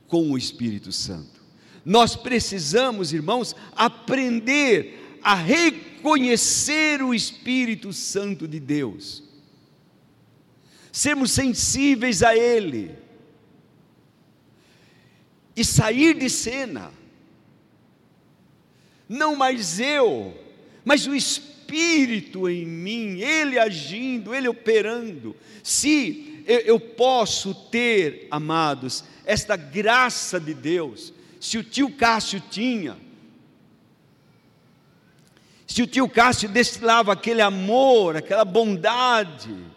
com 0.09 0.33
o 0.33 0.37
Espírito 0.37 0.91
Santo. 0.91 1.41
Nós 1.85 2.17
precisamos, 2.17 3.13
irmãos, 3.13 3.55
aprender 3.77 5.19
a 5.23 5.37
reconhecer 5.37 7.01
o 7.03 7.15
Espírito 7.15 7.93
Santo 7.93 8.49
de 8.49 8.59
Deus 8.59 9.26
sermos 10.97 11.33
sensíveis 11.33 12.23
a 12.23 12.35
Ele 12.35 12.91
e 15.55 15.63
sair 15.63 16.15
de 16.15 16.31
cena. 16.31 16.91
Não 19.07 19.37
mais 19.37 19.79
eu, 19.79 20.35
mas 20.87 21.07
o 21.07 21.15
Espírito 21.15 22.49
em 22.49 22.65
mim, 22.65 23.21
Ele 23.21 23.59
agindo, 23.59 24.35
Ele 24.35 24.49
operando. 24.49 25.37
Se 25.63 26.43
eu, 26.47 26.81
posso 26.81 27.55
ter, 27.55 28.27
amados, 28.31 29.05
esta 29.27 29.55
graça 29.55 30.41
de 30.41 30.55
Deus, 30.55 31.13
se 31.39 31.59
o 31.59 31.63
tio 31.63 31.91
Cássio 31.91 32.43
tinha, 32.51 32.97
se 35.67 35.83
o 35.83 35.87
tio 35.87 36.09
Cássio 36.09 36.49
destilava 36.49 37.13
aquele 37.13 37.43
amor, 37.43 38.17
aquela 38.17 38.47
bondade, 38.47 39.76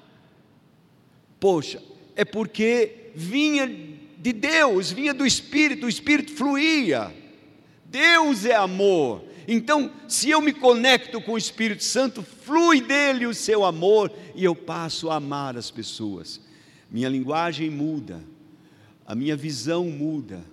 Poxa, 1.40 1.82
é 2.16 2.26
porque 2.26 3.12
vinha 3.16 3.68
de 4.18 4.34
Deus, 4.34 4.92
vinha 4.92 5.14
do 5.14 5.26
Espírito, 5.26 5.86
o 5.86 5.90
Espírito 5.90 6.34
fluía. 6.34 7.14
Deus 7.86 8.46
é 8.46 8.56
amor. 8.56 9.24
Então, 9.48 9.92
se 10.08 10.30
eu 10.30 10.42
me 10.42 10.54
conecto 10.54 11.22
com 11.22 11.34
o 11.34 11.38
Espírito 11.38 11.84
Santo, 11.84 12.22
flui 12.22 12.82
dele 12.82 13.26
o 13.26 13.34
seu 13.34 13.66
amor 13.66 14.12
e 14.36 14.44
eu 14.44 14.54
passo 14.54 15.10
a 15.10 15.16
amar 15.16 15.58
as 15.58 15.72
pessoas. 15.72 16.40
Minha 16.92 17.10
linguagem 17.10 17.70
muda, 17.70 18.24
a 19.06 19.16
minha 19.16 19.36
visão 19.36 19.86
muda, 19.86 20.44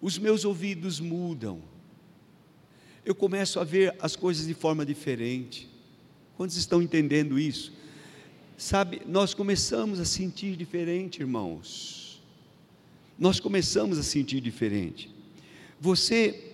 os 0.00 0.18
meus 0.18 0.44
ouvidos 0.44 1.00
mudam, 1.00 1.62
eu 3.04 3.14
começo 3.14 3.58
a 3.58 3.64
ver 3.64 3.96
as 4.00 4.14
coisas 4.14 4.46
de 4.46 4.54
forma 4.54 4.86
diferente. 4.86 5.68
Quantos 6.36 6.56
estão 6.56 6.80
entendendo 6.80 7.38
isso? 7.38 7.72
Sabe, 8.62 9.02
nós 9.06 9.34
começamos 9.34 9.98
a 9.98 10.04
sentir 10.04 10.54
diferente, 10.54 11.18
irmãos. 11.18 12.22
Nós 13.18 13.40
começamos 13.40 13.98
a 13.98 14.04
sentir 14.04 14.40
diferente. 14.40 15.12
Você 15.80 16.52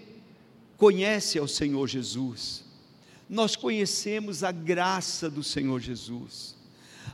conhece 0.79 1.39
ao 1.39 1.47
Senhor 1.47 1.87
Jesus. 1.87 2.65
Nós 3.29 3.57
conhecemos 3.57 4.43
a 4.43 4.51
graça 4.51 5.29
do 5.29 5.45
Senhor 5.45 5.81
Jesus. 5.81 6.57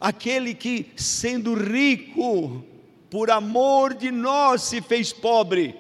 Aquele 0.00 0.54
que, 0.54 0.86
sendo 0.96 1.54
rico, 1.54 2.64
por 3.10 3.32
amor 3.32 3.94
de 3.94 4.12
nós 4.12 4.62
se 4.62 4.80
fez 4.80 5.12
pobre 5.12 5.74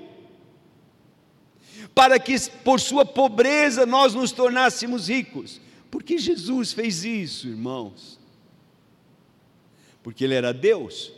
para 1.94 2.18
que 2.18 2.34
por 2.64 2.80
sua 2.80 3.04
pobreza 3.06 3.86
nós 3.86 4.12
nos 4.12 4.32
tornássemos 4.32 5.06
ricos. 5.06 5.60
Por 5.88 6.02
que 6.02 6.18
Jesus 6.18 6.72
fez 6.72 7.04
isso, 7.04 7.46
irmãos? 7.46 8.23
Porque 10.04 10.22
Ele 10.22 10.34
era 10.34 10.52
Deus. 10.52 11.10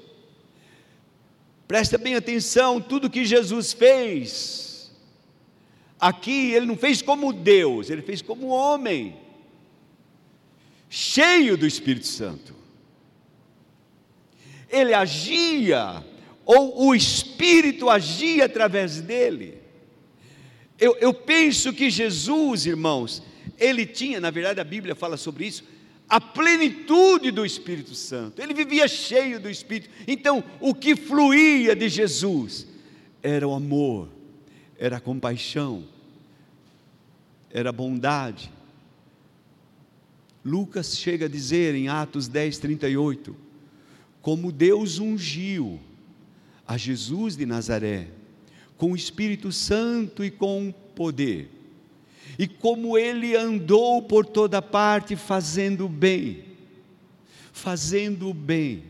Presta 1.66 1.98
bem 1.98 2.14
atenção, 2.14 2.80
tudo 2.80 3.10
que 3.10 3.24
Jesus 3.24 3.72
fez, 3.72 4.92
aqui 5.98 6.52
Ele 6.52 6.64
não 6.64 6.76
fez 6.76 7.02
como 7.02 7.32
Deus, 7.32 7.90
Ele 7.90 8.00
fez 8.00 8.22
como 8.22 8.46
homem, 8.46 9.16
cheio 10.88 11.56
do 11.56 11.66
Espírito 11.66 12.06
Santo. 12.06 12.54
Ele 14.70 14.94
agia, 14.94 16.04
ou 16.44 16.86
o 16.86 16.94
Espírito 16.94 17.90
agia 17.90 18.44
através 18.44 19.00
dele. 19.00 19.58
Eu, 20.78 20.96
eu 20.98 21.12
penso 21.12 21.72
que 21.72 21.90
Jesus, 21.90 22.66
irmãos, 22.66 23.20
ele 23.58 23.84
tinha, 23.84 24.20
na 24.20 24.30
verdade 24.30 24.60
a 24.60 24.64
Bíblia 24.64 24.94
fala 24.94 25.16
sobre 25.16 25.46
isso, 25.46 25.64
a 26.08 26.20
plenitude 26.20 27.30
do 27.30 27.44
Espírito 27.44 27.94
Santo, 27.94 28.40
ele 28.40 28.54
vivia 28.54 28.86
cheio 28.86 29.40
do 29.40 29.50
Espírito. 29.50 29.90
Então, 30.06 30.42
o 30.60 30.74
que 30.74 30.94
fluía 30.94 31.74
de 31.74 31.88
Jesus 31.88 32.66
era 33.22 33.46
o 33.46 33.52
amor, 33.52 34.08
era 34.78 34.98
a 34.98 35.00
compaixão, 35.00 35.84
era 37.50 37.70
a 37.70 37.72
bondade. 37.72 38.52
Lucas 40.44 40.96
chega 40.96 41.26
a 41.26 41.28
dizer 41.28 41.74
em 41.74 41.88
Atos 41.88 42.28
10, 42.28 42.58
38, 42.58 43.36
como 44.22 44.52
Deus 44.52 45.00
ungiu 45.00 45.80
a 46.66 46.76
Jesus 46.76 47.36
de 47.36 47.44
Nazaré 47.44 48.08
com 48.76 48.92
o 48.92 48.96
Espírito 48.96 49.50
Santo 49.50 50.24
e 50.24 50.30
com 50.30 50.72
poder. 50.94 51.50
E 52.38 52.46
como 52.46 52.98
ele 52.98 53.34
andou 53.36 54.02
por 54.02 54.26
toda 54.26 54.60
parte 54.60 55.16
fazendo 55.16 55.88
bem, 55.88 56.44
fazendo 57.52 58.34
bem, 58.34 58.82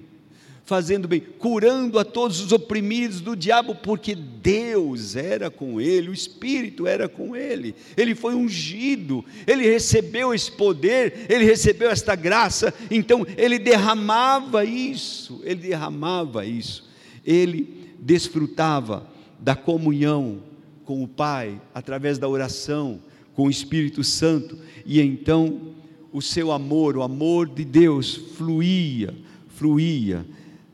fazendo 0.66 1.06
bem, 1.06 1.20
curando 1.20 1.96
a 1.96 2.04
todos 2.04 2.40
os 2.40 2.50
oprimidos 2.50 3.20
do 3.20 3.36
diabo, 3.36 3.76
porque 3.76 4.16
Deus 4.16 5.14
era 5.14 5.48
com 5.48 5.80
ele, 5.80 6.10
o 6.10 6.12
Espírito 6.12 6.88
era 6.88 7.08
com 7.08 7.36
ele, 7.36 7.72
ele 7.96 8.16
foi 8.16 8.34
ungido, 8.34 9.24
ele 9.46 9.62
recebeu 9.64 10.34
esse 10.34 10.50
poder, 10.50 11.26
ele 11.28 11.44
recebeu 11.44 11.88
esta 11.88 12.16
graça, 12.16 12.74
então 12.90 13.24
ele 13.36 13.60
derramava 13.60 14.64
isso, 14.64 15.40
ele 15.44 15.60
derramava 15.60 16.44
isso, 16.44 16.90
ele 17.24 17.92
desfrutava 18.00 19.08
da 19.38 19.54
comunhão 19.54 20.42
com 20.84 21.00
o 21.00 21.08
Pai, 21.08 21.60
através 21.72 22.18
da 22.18 22.28
oração, 22.28 23.00
com 23.36 23.48
o 23.48 23.50
Espírito 23.50 24.02
Santo, 24.02 24.58
e 24.86 24.98
então 24.98 25.74
o 26.10 26.22
seu 26.22 26.50
amor, 26.50 26.96
o 26.96 27.02
amor 27.02 27.46
de 27.46 27.66
Deus 27.66 28.16
fluía, 28.16 29.14
fluía 29.48 30.26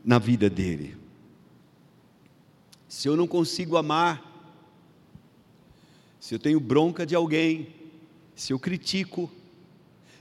na 0.03 0.17
vida 0.17 0.49
dele. 0.49 0.95
Se 2.87 3.09
eu 3.09 3.17
não 3.17 3.27
consigo 3.27 3.75
amar, 3.75 4.31
se 6.21 6.33
eu 6.33 6.39
tenho 6.39 6.57
bronca 6.57 7.05
de 7.05 7.13
alguém, 7.13 7.67
se 8.33 8.53
eu 8.53 8.59
critico, 8.59 9.29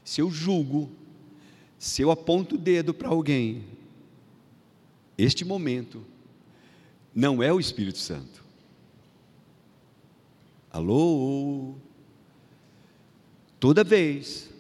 se 0.05 0.21
eu 0.21 0.29
julgo, 0.29 0.91
se 1.79 2.03
eu 2.03 2.11
aponto 2.11 2.57
o 2.57 2.59
dedo 2.59 2.93
para 2.93 3.09
alguém, 3.09 3.63
este 5.17 5.45
momento 5.45 6.05
não 7.15 7.41
é 7.41 7.53
o 7.53 7.61
Espírito 7.61 7.99
Santo. 7.99 8.43
Alô? 10.73 11.77
Toda 13.63 13.85
vez 13.85 14.51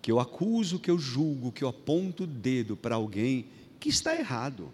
que 0.00 0.10
eu 0.10 0.18
acuso, 0.18 0.78
que 0.78 0.90
eu 0.90 0.98
julgo, 0.98 1.52
que 1.52 1.62
eu 1.62 1.68
aponto 1.68 2.24
o 2.24 2.26
dedo 2.26 2.74
para 2.74 2.94
alguém 2.94 3.44
que 3.78 3.90
está 3.90 4.18
errado, 4.18 4.72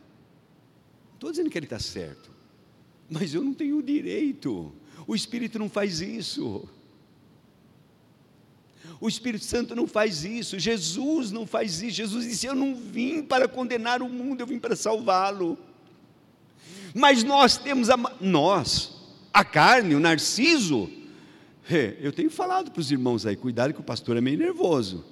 estou 1.15 1.33
dizendo 1.33 1.51
que 1.51 1.59
ele 1.59 1.67
está 1.67 1.81
certo, 1.81 2.31
mas 3.11 3.35
eu 3.35 3.43
não 3.43 3.53
tenho 3.53 3.79
o 3.79 3.83
direito, 3.83 4.73
o 5.09 5.13
Espírito 5.13 5.59
não 5.59 5.69
faz 5.69 6.01
isso. 6.01 6.69
O 9.01 9.09
Espírito 9.09 9.45
Santo 9.45 9.75
não 9.75 9.89
faz 9.89 10.25
isso, 10.25 10.57
Jesus 10.57 11.33
não 11.33 11.49
faz 11.49 11.83
isso. 11.83 11.97
Jesus 11.97 12.25
disse: 12.27 12.47
Eu 12.47 12.55
não 12.55 12.77
vim 12.77 13.25
para 13.25 13.49
condenar 13.49 14.03
o 14.03 14.09
mundo, 14.09 14.41
eu 14.41 14.47
vim 14.47 14.61
para 14.61 14.77
salvá-lo. 14.77 15.59
Mas 16.95 17.25
nós 17.25 17.59
temos 17.59 17.91
a 17.91 17.97
nós, 18.21 18.93
a 19.33 19.45
carne, 19.45 19.97
o 19.97 20.01
narciso. 20.01 20.89
Eu 22.01 22.13
tenho 22.13 22.31
falado 22.31 22.71
para 22.71 22.81
os 22.81 22.93
irmãos 22.93 23.27
aí, 23.27 23.37
cuidado 23.37 23.75
que 23.75 23.81
o 23.81 23.85
pastor 23.85 24.17
é 24.17 24.21
meio 24.21 24.39
nervoso. 24.39 25.05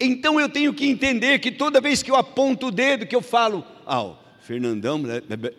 Então 0.00 0.40
eu 0.40 0.48
tenho 0.48 0.72
que 0.72 0.86
entender 0.86 1.38
que 1.38 1.52
toda 1.52 1.78
vez 1.80 2.02
que 2.02 2.10
eu 2.10 2.16
aponto 2.16 2.68
o 2.68 2.70
dedo, 2.70 3.06
que 3.06 3.14
eu 3.14 3.20
falo, 3.20 3.62
ah, 3.86 4.16
Fernandão, 4.40 4.96
né, 4.96 5.20
né, 5.28 5.36
né", 5.36 5.50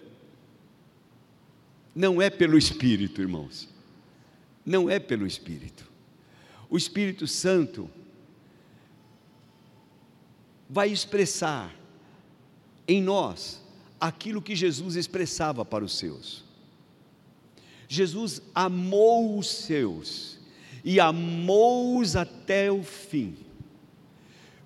não 1.93 2.19
é 2.19 2.29
pelo 2.29 2.57
Espírito, 2.57 3.21
irmãos. 3.21 3.69
Não 4.65 4.89
é 4.89 4.97
pelo 4.97 5.27
Espírito. 5.27 5.89
O 6.67 6.77
Espírito 6.77 7.27
Santo 7.27 7.87
vai 10.67 10.89
expressar 10.89 11.75
em 12.87 13.01
nós 13.01 13.60
aquilo 14.01 14.41
que 14.41 14.55
Jesus 14.55 14.95
expressava 14.95 15.63
para 15.63 15.85
os 15.85 15.97
seus. 15.97 16.43
Jesus 17.87 18.41
amou 18.53 19.37
os 19.37 19.47
seus 19.47 20.39
e 20.83 20.99
amou-os 20.99 22.15
até 22.15 22.71
o 22.71 22.83
fim. 22.83 23.37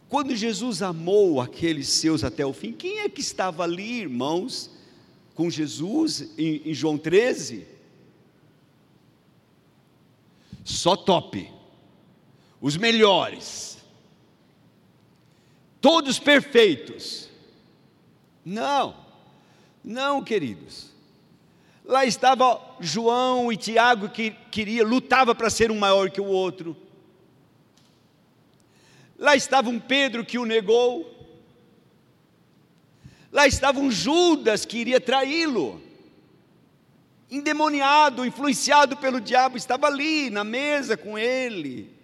Quando 0.08 0.36
Jesus 0.36 0.82
amou 0.82 1.42
aqueles 1.42 1.90
seus 1.90 2.24
até 2.24 2.46
o 2.46 2.54
fim, 2.54 2.72
quem 2.72 3.00
é 3.00 3.10
que 3.10 3.22
estava 3.22 3.64
ali, 3.64 4.00
irmãos, 4.02 4.72
com 5.34 5.50
Jesus 5.50 6.32
em, 6.38 6.62
em 6.66 6.74
João 6.74 6.98
13? 6.98 7.68
Só 10.64 10.96
top, 10.96 11.52
os 12.62 12.78
melhores 12.78 13.76
todos 15.86 16.18
perfeitos. 16.18 17.30
Não, 18.44 19.05
não, 19.86 20.24
queridos. 20.24 20.92
Lá 21.84 22.04
estava 22.04 22.60
João 22.80 23.54
e 23.54 23.58
Tiago 23.58 24.10
que 24.10 24.32
queria, 24.50 24.84
lutava 24.84 25.36
para 25.36 25.52
ser 25.52 25.70
um 25.70 25.78
maior 25.78 26.10
que 26.10 26.20
o 26.20 26.26
outro. 26.26 26.76
Lá 29.16 29.36
estava 29.36 29.70
um 29.70 29.80
Pedro 29.80 30.26
que 30.26 30.40
o 30.40 30.46
negou. 30.46 31.14
Lá 33.32 33.46
estava 33.46 33.80
um 33.80 33.92
Judas 33.92 34.66
que 34.66 34.80
iria 34.80 35.00
traí-lo. 35.00 35.80
Endemoniado, 37.30 38.26
influenciado 38.26 38.98
pelo 38.98 39.22
diabo, 39.22 39.56
estava 39.56 39.86
ali 39.86 40.32
na 40.32 40.44
mesa 40.44 40.98
com 40.98 41.16
ele. 41.16 41.96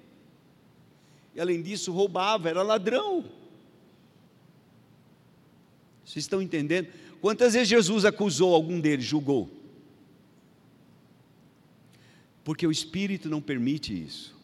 E 1.33 1.41
além 1.41 1.63
disso, 1.63 1.91
roubava, 1.91 2.47
era 2.47 2.61
ladrão. 2.61 3.25
Vocês 6.05 6.25
estão 6.25 6.41
entendendo? 6.41 6.89
Quantas 7.21 7.53
vezes 7.53 7.69
Jesus 7.69 8.03
acusou 8.03 8.55
algum 8.55 8.79
deles, 8.79 9.05
julgou? 9.05 9.49
Porque 12.43 12.65
o 12.65 12.71
Espírito 12.71 13.29
não 13.29 13.39
permite 13.39 13.93
isso. 13.93 14.35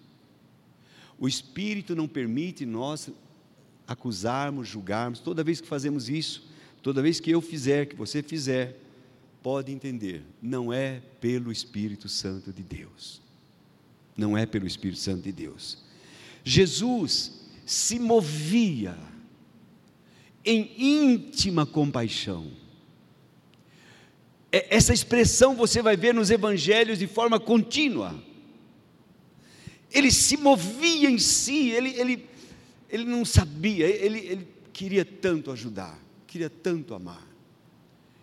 O 1.18 1.28
Espírito 1.28 1.96
não 1.96 2.08
permite 2.08 2.66
nós 2.66 3.10
acusarmos, 3.88 4.68
julgarmos. 4.68 5.20
Toda 5.20 5.44
vez 5.44 5.60
que 5.60 5.68
fazemos 5.68 6.08
isso, 6.08 6.48
toda 6.84 7.02
vez 7.02 7.20
que 7.20 7.32
eu 7.32 7.42
fizer, 7.42 7.88
que 7.88 7.96
você 7.96 8.22
fizer, 8.22 8.80
pode 9.42 9.72
entender, 9.72 10.24
não 10.40 10.72
é 10.72 11.02
pelo 11.20 11.52
Espírito 11.52 12.08
Santo 12.08 12.54
de 12.54 12.62
Deus. 12.62 13.20
Não 14.16 14.38
é 14.38 14.46
pelo 14.46 14.68
Espírito 14.68 15.00
Santo 15.00 15.24
de 15.24 15.32
Deus. 15.32 15.80
Jesus 16.44 17.42
se 17.66 17.98
movia 17.98 18.96
em 20.46 20.72
íntima 20.78 21.66
compaixão. 21.66 22.52
É, 24.58 24.76
essa 24.76 24.92
expressão 24.92 25.56
você 25.56 25.84
vai 25.84 25.96
ver 25.96 26.16
nos 26.16 26.32
evangelhos 26.32 26.98
de 26.98 27.06
forma 27.06 27.40
contínua. 27.40 28.24
Ele 29.92 30.12
se 30.12 30.36
movia 30.36 31.08
em 31.10 31.20
si, 31.20 31.70
ele, 31.70 31.90
ele, 31.92 32.28
ele 32.90 33.06
não 33.06 33.24
sabia, 33.24 33.86
ele, 33.86 34.20
ele 34.20 34.48
queria 34.74 35.06
tanto 35.06 35.52
ajudar, 35.52 36.00
queria 36.26 36.50
tanto 36.50 36.96
amar. 36.96 37.26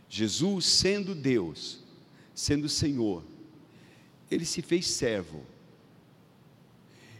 Jesus, 0.09 0.67
sendo 0.67 1.15
Deus, 1.15 1.79
sendo 2.35 2.69
Senhor, 2.69 3.25
ele 4.29 4.45
se 4.45 4.61
fez 4.61 4.89
servo. 4.89 5.47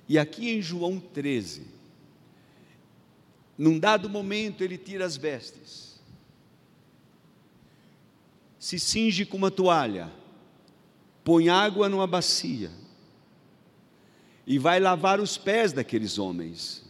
E 0.09 0.19
aqui 0.19 0.51
em 0.51 0.61
João 0.61 0.99
13, 0.99 1.63
num 3.57 3.79
dado 3.79 4.11
momento, 4.11 4.65
ele 4.65 4.77
tira 4.77 5.05
as 5.05 5.17
vestes, 5.17 5.84
se 8.65 8.79
cinge 8.79 9.27
com 9.27 9.37
uma 9.37 9.51
toalha, 9.51 10.11
põe 11.23 11.51
água 11.51 11.87
numa 11.87 12.07
bacia 12.07 12.71
e 14.47 14.59
vai 14.59 14.81
lavar 14.81 15.21
os 15.21 15.37
pés 15.37 15.71
daqueles 15.71 16.19
homens. 16.19 16.83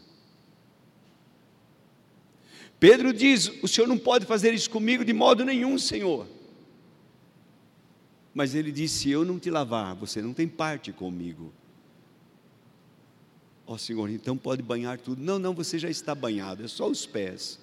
Pedro 2.78 3.12
diz: 3.12 3.48
O 3.60 3.66
senhor 3.66 3.88
não 3.88 3.98
pode 3.98 4.24
fazer 4.24 4.54
isso 4.54 4.70
comigo 4.70 5.04
de 5.04 5.12
modo 5.12 5.44
nenhum, 5.44 5.76
Senhor. 5.76 6.28
Mas 8.32 8.54
ele 8.54 8.70
disse: 8.70 8.98
Se 8.98 9.10
eu 9.10 9.24
não 9.24 9.40
te 9.40 9.50
lavar, 9.50 9.96
você 9.96 10.22
não 10.22 10.32
tem 10.32 10.46
parte 10.46 10.92
comigo. 10.92 11.52
Ó 13.66 13.74
oh, 13.74 13.78
Senhor, 13.78 14.08
então 14.10 14.36
pode 14.36 14.62
banhar 14.62 14.96
tudo. 15.00 15.20
Não, 15.20 15.40
não, 15.40 15.52
você 15.52 15.76
já 15.76 15.90
está 15.90 16.14
banhado, 16.14 16.64
é 16.64 16.68
só 16.68 16.88
os 16.88 17.04
pés. 17.04 17.58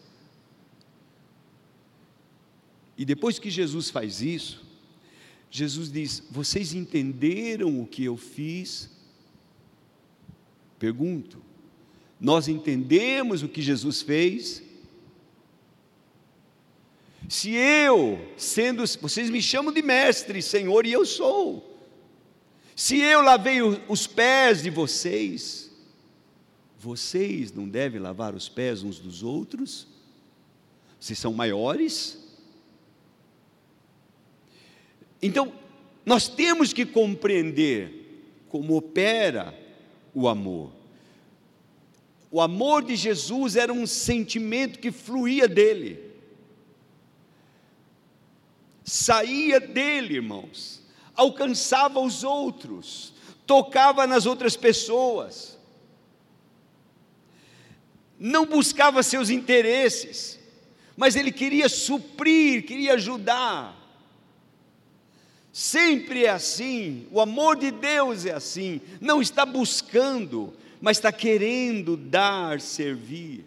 E 3.01 3.05
depois 3.05 3.39
que 3.39 3.49
Jesus 3.49 3.89
faz 3.89 4.21
isso, 4.21 4.63
Jesus 5.49 5.91
diz: 5.91 6.21
Vocês 6.29 6.71
entenderam 6.71 7.81
o 7.81 7.87
que 7.87 8.03
eu 8.03 8.15
fiz? 8.15 8.91
Pergunto: 10.77 11.41
Nós 12.19 12.47
entendemos 12.47 13.41
o 13.41 13.49
que 13.49 13.59
Jesus 13.59 14.03
fez? 14.03 14.61
Se 17.27 17.55
eu, 17.55 18.23
sendo, 18.37 18.85
vocês 19.01 19.31
me 19.31 19.41
chamam 19.41 19.73
de 19.73 19.81
mestre, 19.81 20.39
Senhor, 20.39 20.85
e 20.85 20.91
eu 20.91 21.03
sou. 21.03 21.81
Se 22.75 22.99
eu 22.99 23.23
lavei 23.23 23.63
os 23.63 24.05
pés 24.05 24.61
de 24.61 24.69
vocês, 24.69 25.71
vocês 26.77 27.51
não 27.51 27.67
devem 27.67 27.99
lavar 27.99 28.35
os 28.35 28.47
pés 28.47 28.83
uns 28.83 28.99
dos 28.99 29.23
outros? 29.23 29.87
Vocês 30.99 31.17
são 31.17 31.33
maiores? 31.33 32.20
Então, 35.21 35.53
nós 36.05 36.27
temos 36.27 36.73
que 36.73 36.85
compreender 36.85 38.33
como 38.49 38.75
opera 38.75 39.57
o 40.13 40.27
amor. 40.27 40.71
O 42.29 42.41
amor 42.41 42.83
de 42.83 42.95
Jesus 42.95 43.55
era 43.55 43.71
um 43.71 43.85
sentimento 43.85 44.79
que 44.79 44.91
fluía 44.91 45.47
dele 45.47 46.11
saía 48.91 49.57
dele, 49.57 50.15
irmãos, 50.15 50.81
alcançava 51.15 52.01
os 52.01 52.25
outros, 52.25 53.13
tocava 53.45 54.05
nas 54.05 54.25
outras 54.25 54.57
pessoas, 54.57 55.57
não 58.19 58.45
buscava 58.45 59.01
seus 59.01 59.29
interesses, 59.29 60.37
mas 60.97 61.15
ele 61.15 61.31
queria 61.31 61.69
suprir, 61.69 62.65
queria 62.65 62.95
ajudar. 62.95 63.79
Sempre 65.53 66.25
é 66.25 66.29
assim, 66.29 67.07
o 67.11 67.19
amor 67.19 67.57
de 67.57 67.71
Deus 67.71 68.25
é 68.25 68.31
assim, 68.31 68.79
não 69.01 69.21
está 69.21 69.45
buscando, 69.45 70.53
mas 70.79 70.97
está 70.97 71.11
querendo 71.11 71.97
dar, 71.97 72.61
servir. 72.61 73.45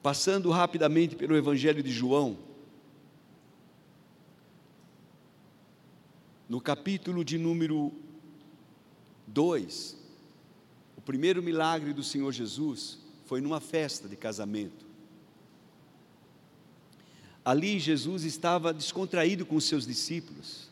Passando 0.00 0.48
rapidamente 0.50 1.16
pelo 1.16 1.36
Evangelho 1.36 1.82
de 1.82 1.90
João, 1.90 2.38
no 6.48 6.60
capítulo 6.60 7.24
de 7.24 7.36
número 7.36 7.92
2, 9.26 9.96
o 10.96 11.00
primeiro 11.00 11.42
milagre 11.42 11.92
do 11.92 12.04
Senhor 12.04 12.30
Jesus 12.30 13.00
foi 13.24 13.40
numa 13.40 13.60
festa 13.60 14.08
de 14.08 14.14
casamento. 14.14 14.85
Ali 17.46 17.78
Jesus 17.78 18.24
estava 18.24 18.74
descontraído 18.74 19.46
com 19.46 19.54
os 19.54 19.62
seus 19.62 19.86
discípulos. 19.86 20.68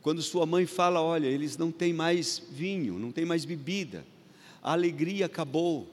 Quando 0.00 0.22
sua 0.22 0.46
mãe 0.46 0.64
fala: 0.64 1.02
Olha, 1.02 1.26
eles 1.26 1.58
não 1.58 1.70
têm 1.70 1.92
mais 1.92 2.42
vinho, 2.50 2.98
não 2.98 3.12
têm 3.12 3.26
mais 3.26 3.44
bebida, 3.44 4.06
a 4.62 4.72
alegria 4.72 5.26
acabou. 5.26 5.86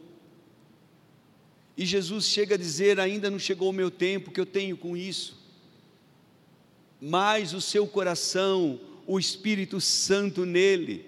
E 1.75 1.85
Jesus 1.85 2.23
chega 2.23 2.55
a 2.55 2.57
dizer: 2.57 3.01
Ainda 3.01 3.29
não 3.29 3.37
chegou 3.37 3.69
o 3.69 3.73
meu 3.73 3.91
tempo, 3.91 4.31
que 4.31 4.39
eu 4.39 4.45
tenho 4.45 4.77
com 4.77 4.95
isso. 4.95 5.37
Mas 7.01 7.53
o 7.53 7.59
seu 7.59 7.85
coração, 7.85 8.79
o 9.05 9.19
Espírito 9.19 9.81
Santo 9.81 10.45
nele, 10.45 11.05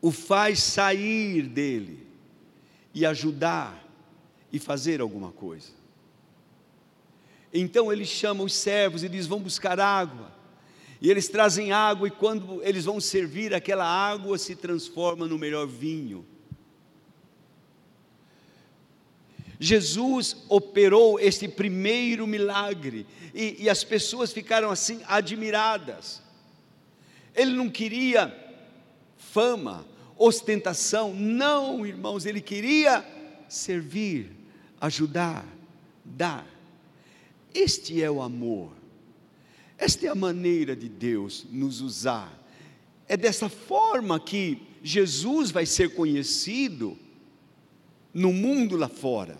o 0.00 0.10
faz 0.10 0.58
sair 0.58 1.42
dele 1.46 2.04
e 2.92 3.06
ajudar 3.06 3.88
e 4.52 4.58
fazer 4.58 5.00
alguma 5.00 5.30
coisa. 5.30 5.80
Então 7.52 7.92
ele 7.92 8.04
chama 8.04 8.42
os 8.42 8.54
servos 8.54 9.04
e 9.04 9.08
diz: 9.08 9.26
Vão 9.26 9.40
buscar 9.40 9.78
água. 9.78 10.32
E 11.00 11.10
eles 11.10 11.28
trazem 11.28 11.72
água, 11.72 12.06
e 12.06 12.12
quando 12.12 12.62
eles 12.62 12.84
vão 12.84 13.00
servir, 13.00 13.52
aquela 13.52 13.84
água 13.84 14.38
se 14.38 14.54
transforma 14.54 15.26
no 15.26 15.36
melhor 15.36 15.66
vinho. 15.66 16.24
Jesus 19.58 20.36
operou 20.48 21.20
este 21.20 21.46
primeiro 21.46 22.26
milagre 22.26 23.06
e, 23.32 23.62
e 23.64 23.70
as 23.70 23.84
pessoas 23.84 24.32
ficaram 24.32 24.70
assim 24.70 25.00
admiradas. 25.06 26.20
Ele 27.32 27.52
não 27.52 27.70
queria 27.70 28.36
fama, 29.16 29.86
ostentação, 30.18 31.14
não, 31.14 31.86
irmãos, 31.86 32.26
ele 32.26 32.40
queria 32.40 33.04
servir, 33.48 34.32
ajudar, 34.80 35.46
dar. 36.04 36.46
Este 37.54 38.02
é 38.02 38.10
o 38.10 38.22
amor, 38.22 38.72
esta 39.78 40.06
é 40.06 40.08
a 40.08 40.14
maneira 40.14 40.74
de 40.74 40.88
Deus 40.88 41.46
nos 41.50 41.80
usar. 41.80 42.40
É 43.08 43.16
dessa 43.16 43.48
forma 43.48 44.18
que 44.18 44.62
Jesus 44.82 45.50
vai 45.50 45.66
ser 45.66 45.94
conhecido 45.94 46.96
no 48.14 48.32
mundo 48.32 48.76
lá 48.76 48.88
fora 48.88 49.38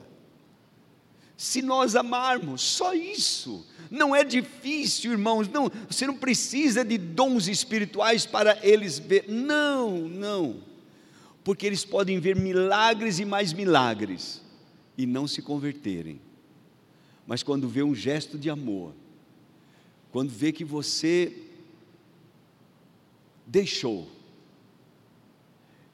se 1.43 1.61
nós 1.61 1.97
amarmos, 1.97 2.63
só 2.63 2.95
isso. 2.95 3.67
Não 3.91 4.15
é 4.15 4.23
difícil, 4.23 5.11
irmãos, 5.11 5.49
não, 5.49 5.69
você 5.91 6.07
não 6.07 6.17
precisa 6.17 6.85
de 6.85 6.97
dons 6.97 7.49
espirituais 7.49 8.25
para 8.25 8.65
eles 8.65 9.01
ver. 9.01 9.25
Não, 9.29 10.09
não. 10.09 10.63
Porque 11.43 11.67
eles 11.67 11.85
podem 11.85 12.21
ver 12.21 12.37
milagres 12.37 13.19
e 13.19 13.25
mais 13.25 13.53
milagres 13.53 14.41
e 14.97 15.05
não 15.05 15.27
se 15.27 15.43
converterem. 15.43 16.21
Mas 17.27 17.43
quando 17.43 17.69
vê 17.69 17.83
um 17.83 17.95
gesto 17.95 18.39
de 18.39 18.51
amor, 18.51 18.93
quando 20.11 20.31
vê 20.31 20.53
que 20.53 20.65
você 20.65 21.37
deixou, 23.47 24.09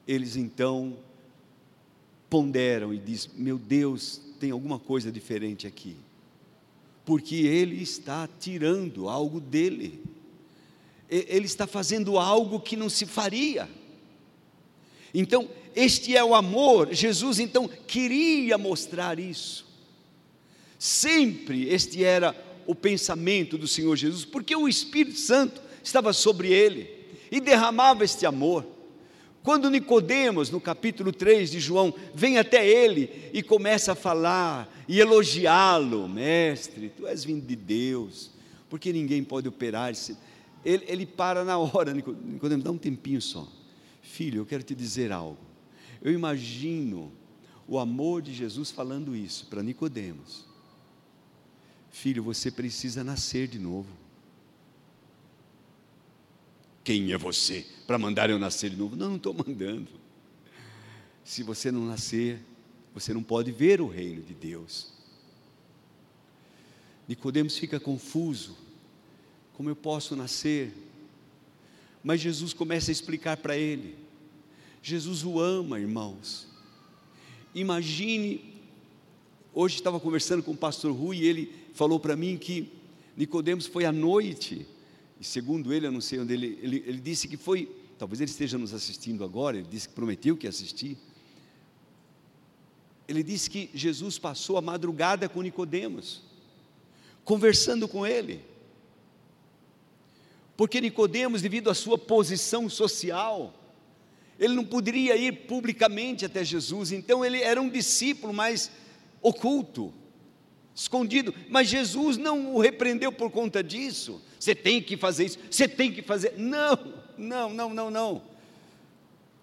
eles 0.07 0.35
então 0.35 0.97
ponderam 2.29 2.93
e 2.93 2.97
diz: 2.97 3.29
"Meu 3.35 3.57
Deus, 3.57 4.21
tem 4.39 4.51
alguma 4.51 4.79
coisa 4.79 5.11
diferente 5.11 5.67
aqui. 5.67 5.95
Porque 7.05 7.35
ele 7.35 7.81
está 7.81 8.27
tirando 8.39 9.09
algo 9.09 9.39
dele. 9.39 10.01
Ele 11.09 11.45
está 11.45 11.67
fazendo 11.67 12.17
algo 12.17 12.59
que 12.59 12.77
não 12.77 12.87
se 12.87 13.05
faria. 13.05 13.67
Então, 15.13 15.49
este 15.75 16.15
é 16.15 16.23
o 16.23 16.35
amor. 16.35 16.93
Jesus 16.93 17.39
então 17.39 17.67
queria 17.67 18.57
mostrar 18.57 19.19
isso. 19.19 19.67
Sempre 20.79 21.67
este 21.67 22.05
era 22.05 22.33
o 22.65 22.73
pensamento 22.73 23.57
do 23.57 23.67
Senhor 23.67 23.97
Jesus, 23.97 24.23
porque 24.23 24.55
o 24.55 24.67
Espírito 24.67 25.19
Santo 25.19 25.61
estava 25.83 26.13
sobre 26.13 26.53
ele 26.53 26.89
e 27.29 27.41
derramava 27.41 28.05
este 28.05 28.25
amor. 28.25 28.65
Quando 29.43 29.69
Nicodemos, 29.69 30.49
no 30.49 30.61
capítulo 30.61 31.11
3 31.11 31.51
de 31.51 31.59
João, 31.59 31.93
vem 32.13 32.37
até 32.37 32.65
ele 32.65 33.29
e 33.33 33.43
começa 33.43 33.91
a 33.91 33.95
falar 33.95 34.73
e 34.87 34.99
elogiá-lo, 34.99 36.07
mestre, 36.07 36.89
tu 36.95 37.05
és 37.05 37.25
vindo 37.25 37.45
de 37.45 37.55
Deus, 37.55 38.31
porque 38.69 38.93
ninguém 38.93 39.23
pode 39.23 39.49
operar. 39.49 39.91
Ele, 40.63 40.85
ele 40.87 41.05
para 41.05 41.43
na 41.43 41.57
hora, 41.57 41.93
Nicodemos, 41.93 42.63
dá 42.63 42.71
um 42.71 42.77
tempinho 42.77 43.21
só. 43.21 43.47
Filho, 44.01 44.41
eu 44.41 44.45
quero 44.45 44.63
te 44.63 44.73
dizer 44.73 45.11
algo. 45.11 45.39
Eu 46.01 46.13
imagino 46.13 47.11
o 47.67 47.77
amor 47.77 48.21
de 48.21 48.33
Jesus 48.33 48.71
falando 48.71 49.15
isso 49.15 49.45
para 49.47 49.61
Nicodemos. 49.61 50.48
Filho, 51.91 52.23
você 52.23 52.51
precisa 52.51 53.03
nascer 53.03 53.47
de 53.47 53.59
novo. 53.59 53.89
Quem 56.83 57.11
é 57.11 57.17
você 57.17 57.65
para 57.85 57.97
mandar 57.97 58.29
eu 58.29 58.39
nascer 58.39 58.69
de 58.69 58.75
novo? 58.75 58.95
Não, 58.95 59.09
não 59.09 59.15
estou 59.17 59.33
mandando. 59.33 59.87
Se 61.23 61.43
você 61.43 61.71
não 61.71 61.85
nascer, 61.85 62.39
você 62.93 63.13
não 63.13 63.21
pode 63.21 63.51
ver 63.51 63.81
o 63.81 63.87
reino 63.87 64.21
de 64.23 64.33
Deus. 64.33 64.91
Nicodemos 67.07 67.57
fica 67.57 67.79
confuso. 67.79 68.57
Como 69.53 69.69
eu 69.69 69.75
posso 69.75 70.15
nascer? 70.15 70.73
Mas 72.03 72.21
Jesus 72.21 72.53
começa 72.53 72.89
a 72.91 72.93
explicar 72.93 73.37
para 73.37 73.57
ele. 73.57 73.95
Jesus 74.81 75.23
o 75.23 75.39
ama, 75.39 75.79
irmãos. 75.79 76.47
Imagine, 77.53 78.53
hoje 79.53 79.75
estava 79.75 79.99
conversando 79.99 80.41
com 80.41 80.51
o 80.51 80.57
pastor 80.57 80.93
Rui 80.95 81.17
e 81.17 81.27
ele 81.27 81.58
falou 81.73 81.99
para 81.99 82.15
mim 82.15 82.37
que 82.37 82.71
Nicodemos 83.15 83.65
foi 83.65 83.85
à 83.85 83.91
noite, 83.91 84.65
e 85.19 85.23
segundo 85.23 85.73
ele, 85.73 85.87
eu 85.87 85.91
não 85.91 86.01
sei 86.01 86.19
onde 86.19 86.33
ele, 86.33 86.57
ele, 86.61 86.83
ele 86.85 86.99
disse 86.99 87.27
que 87.27 87.35
foi, 87.35 87.69
talvez 87.97 88.21
ele 88.21 88.31
esteja 88.31 88.57
nos 88.57 88.73
assistindo 88.73 89.23
agora, 89.23 89.57
ele 89.57 89.67
disse 89.69 89.89
que 89.89 89.93
prometeu 89.93 90.37
que 90.37 90.47
assistir. 90.47 90.97
Ele 93.07 93.21
disse 93.23 93.49
que 93.49 93.69
Jesus 93.73 94.17
passou 94.17 94.57
a 94.57 94.61
madrugada 94.61 95.27
com 95.27 95.41
Nicodemos, 95.41 96.21
conversando 97.25 97.87
com 97.87 98.07
ele. 98.07 98.41
Porque 100.55 100.79
Nicodemos, 100.79 101.41
devido 101.41 101.69
à 101.69 101.73
sua 101.73 101.97
posição 101.97 102.69
social, 102.69 103.53
ele 104.39 104.53
não 104.53 104.63
poderia 104.63 105.17
ir 105.17 105.45
publicamente 105.47 106.25
até 106.25 106.43
Jesus, 106.43 106.93
então 106.93 107.25
ele 107.25 107.41
era 107.41 107.61
um 107.61 107.69
discípulo 107.69 108.33
mais 108.33 108.71
oculto, 109.21 109.93
escondido, 110.79 111.33
mas 111.49 111.67
Jesus 111.67 112.15
não 112.17 112.55
o 112.55 112.59
repreendeu 112.59 113.11
por 113.11 113.29
conta 113.29 113.61
disso. 113.61 114.21
Você 114.39 114.55
tem 114.55 114.81
que 114.81 114.95
fazer 114.95 115.25
isso, 115.25 115.39
você 115.51 115.67
tem 115.67 115.91
que 115.91 116.01
fazer. 116.01 116.35
Não, 116.37 116.77
não, 117.17 117.53
não, 117.53 117.73
não, 117.73 117.91
não. 117.91 118.21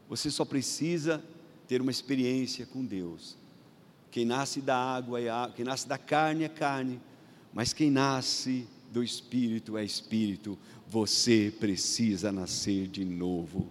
Você 0.09 0.31
só 0.31 0.45
precisa 0.45 1.23
ter 1.69 1.83
uma 1.83 1.91
experiência 1.91 2.65
com 2.65 2.85
Deus. 2.85 3.37
Quem 4.11 4.25
nasce 4.25 4.63
da 4.63 4.77
água 4.77 5.21
é 5.21 5.29
água, 5.29 5.55
quem 5.55 5.65
nasce 5.65 5.87
da 5.87 5.99
carne 5.99 6.45
é 6.45 6.49
carne, 6.49 6.99
mas 7.53 7.75
quem 7.75 7.91
nasce 7.91 8.67
do 8.91 9.05
espírito 9.05 9.77
é 9.77 9.85
espírito. 9.85 10.59
Você 10.89 11.53
precisa 11.61 12.33
nascer 12.33 12.87
de 12.87 13.05
novo. 13.05 13.71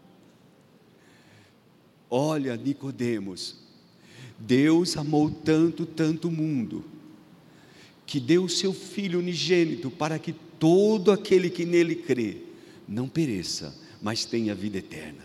Olha, 2.09 2.55
Nicodemos, 2.55 3.57
Deus 4.37 4.95
amou 4.97 5.31
tanto, 5.31 5.85
tanto 5.85 6.27
o 6.27 6.31
mundo, 6.31 6.85
que 8.05 8.19
deu 8.19 8.43
o 8.43 8.49
seu 8.49 8.73
Filho 8.73 9.19
unigênito 9.19 9.89
para 9.89 10.19
que 10.19 10.33
todo 10.59 11.11
aquele 11.11 11.49
que 11.49 11.65
nele 11.65 11.95
crê 11.95 12.37
não 12.87 13.07
pereça, 13.07 13.75
mas 14.01 14.25
tenha 14.25 14.53
vida 14.53 14.77
eterna. 14.77 15.23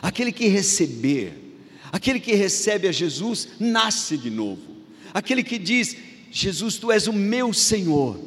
Aquele 0.00 0.32
que 0.32 0.48
receber, 0.48 1.34
aquele 1.90 2.18
que 2.18 2.34
recebe 2.34 2.88
a 2.88 2.92
Jesus, 2.92 3.48
nasce 3.60 4.16
de 4.16 4.30
novo. 4.30 4.62
Aquele 5.12 5.42
que 5.42 5.58
diz: 5.58 5.96
Jesus, 6.30 6.76
tu 6.76 6.90
és 6.90 7.06
o 7.06 7.12
meu 7.12 7.52
Senhor, 7.52 8.18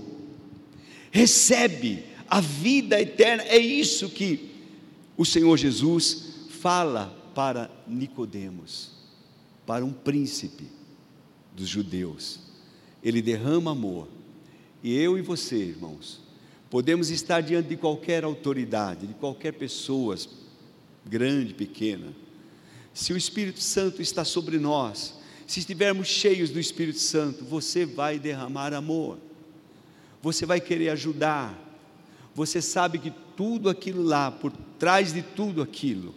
recebe 1.11 2.03
a 2.27 2.39
vida 2.39 3.01
eterna. 3.01 3.43
É 3.43 3.57
isso 3.57 4.09
que 4.09 4.51
o 5.17 5.25
Senhor 5.25 5.57
Jesus 5.57 6.33
fala 6.59 7.07
para 7.33 7.71
Nicodemos, 7.87 8.91
para 9.65 9.83
um 9.83 9.91
príncipe 9.91 10.65
dos 11.55 11.67
judeus. 11.67 12.39
Ele 13.05 13.21
derrama 13.21 13.71
amor. 13.71 14.07
E 14.83 14.97
eu 14.97 15.15
e 15.15 15.21
você, 15.21 15.57
irmãos, 15.57 16.19
podemos 16.71 17.11
estar 17.11 17.41
diante 17.41 17.69
de 17.69 17.77
qualquer 17.77 18.23
autoridade, 18.23 19.05
de 19.05 19.13
qualquer 19.13 19.53
pessoa, 19.53 20.17
grande, 21.05 21.53
pequena. 21.53 22.11
Se 22.91 23.13
o 23.13 23.17
Espírito 23.17 23.61
Santo 23.61 24.01
está 24.01 24.25
sobre 24.25 24.57
nós, 24.57 25.13
se 25.45 25.59
estivermos 25.59 26.07
cheios 26.07 26.49
do 26.49 26.59
Espírito 26.59 26.97
Santo, 26.97 27.45
você 27.45 27.85
vai 27.85 28.17
derramar 28.17 28.73
amor. 28.73 29.19
Você 30.23 30.45
vai 30.45 30.59
querer 30.59 30.89
ajudar. 30.89 31.61
Você 32.33 32.59
sabe 32.61 32.97
que 32.97 33.13
tudo 33.37 33.69
aquilo 33.69 34.01
lá, 34.01 34.31
por 34.31 34.51
trás 34.79 35.13
de 35.13 35.21
tudo 35.21 35.61
aquilo, 35.61 36.15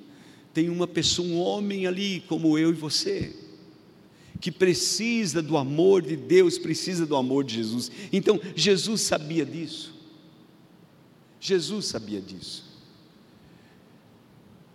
tem 0.55 0.71
uma 0.71 0.87
pessoa, 0.87 1.29
um 1.29 1.39
homem 1.39 1.87
ali 1.87 2.25
como 2.27 2.59
eu 2.59 2.71
e 2.71 2.75
você, 2.75 3.37
que 4.41 4.53
precisa 4.53 5.43
do 5.43 5.57
amor 5.57 6.03
de 6.03 6.17
Deus, 6.17 6.59
precisa 6.59 7.05
do 7.05 7.17
amor 7.17 7.45
de 7.45 7.55
Jesus. 7.55 7.91
Então, 8.13 8.41
Jesus 8.55 9.01
sabia 9.03 9.45
disso. 9.45 9.95
Jesus 11.41 11.87
sabia 11.87 12.21
disso. 12.21 12.65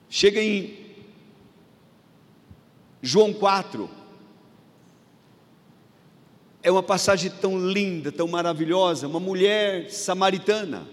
Chega 0.09 0.41
em 0.41 0.77
João 3.01 3.33
4. 3.33 3.89
É 6.61 6.71
uma 6.71 6.83
passagem 6.83 7.31
tão 7.41 7.69
linda, 7.69 8.11
tão 8.11 8.27
maravilhosa. 8.27 9.07
Uma 9.07 9.19
mulher 9.19 9.89
samaritana 9.89 10.87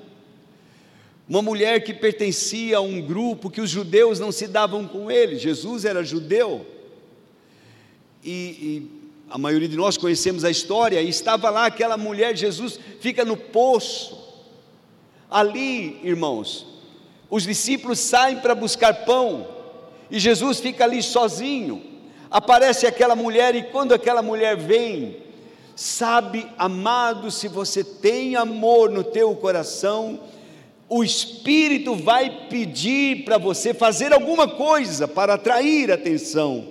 uma 1.31 1.41
mulher 1.41 1.85
que 1.85 1.95
pertencia 1.95 2.79
a 2.79 2.81
um 2.81 3.01
grupo 3.01 3.49
que 3.49 3.61
os 3.61 3.71
judeus 3.71 4.19
não 4.19 4.33
se 4.33 4.49
davam 4.49 4.85
com 4.89 5.09
ele. 5.09 5.39
Jesus 5.39 5.85
era 5.85 6.03
judeu. 6.03 6.67
E, 8.25 8.31
e 8.31 9.01
a 9.31 9.39
maioria 9.39 9.69
de 9.69 9.77
nós 9.77 9.97
conhecemos 9.97 10.45
a 10.45 10.51
história. 10.51 11.01
E 11.01 11.09
estava 11.09 11.49
lá 11.51 11.67
aquela 11.67 11.97
mulher, 11.97 12.37
Jesus 12.37 12.79
fica 13.01 13.25
no 13.25 13.37
poço. 13.37 14.19
Ali, 15.31 16.01
irmãos, 16.03 16.67
os 17.31 17.45
discípulos 17.45 18.01
saem 18.01 18.39
para 18.39 18.55
buscar 18.55 18.93
pão. 19.05 19.47
E 20.11 20.19
Jesus 20.19 20.59
fica 20.59 20.85
ali 20.85 21.03
sozinho. 21.03 21.83
Aparece 22.29 22.87
aquela 22.87 23.17
mulher, 23.17 23.55
e 23.55 23.63
quando 23.65 23.93
aquela 23.93 24.23
mulher 24.23 24.57
vem, 24.57 25.17
sabe, 25.75 26.47
amado, 26.57 27.31
se 27.31 27.49
você 27.49 27.83
tem 27.83 28.37
amor 28.37 28.91
no 28.91 29.03
teu 29.03 29.35
coração, 29.35 30.21
o 30.89 31.03
Espírito 31.03 31.95
vai 31.95 32.49
pedir 32.49 33.25
para 33.25 33.39
você 33.39 33.73
fazer 33.73 34.13
alguma 34.13 34.47
coisa 34.47 35.09
para 35.09 35.35
atrair 35.35 35.91
atenção 35.91 36.70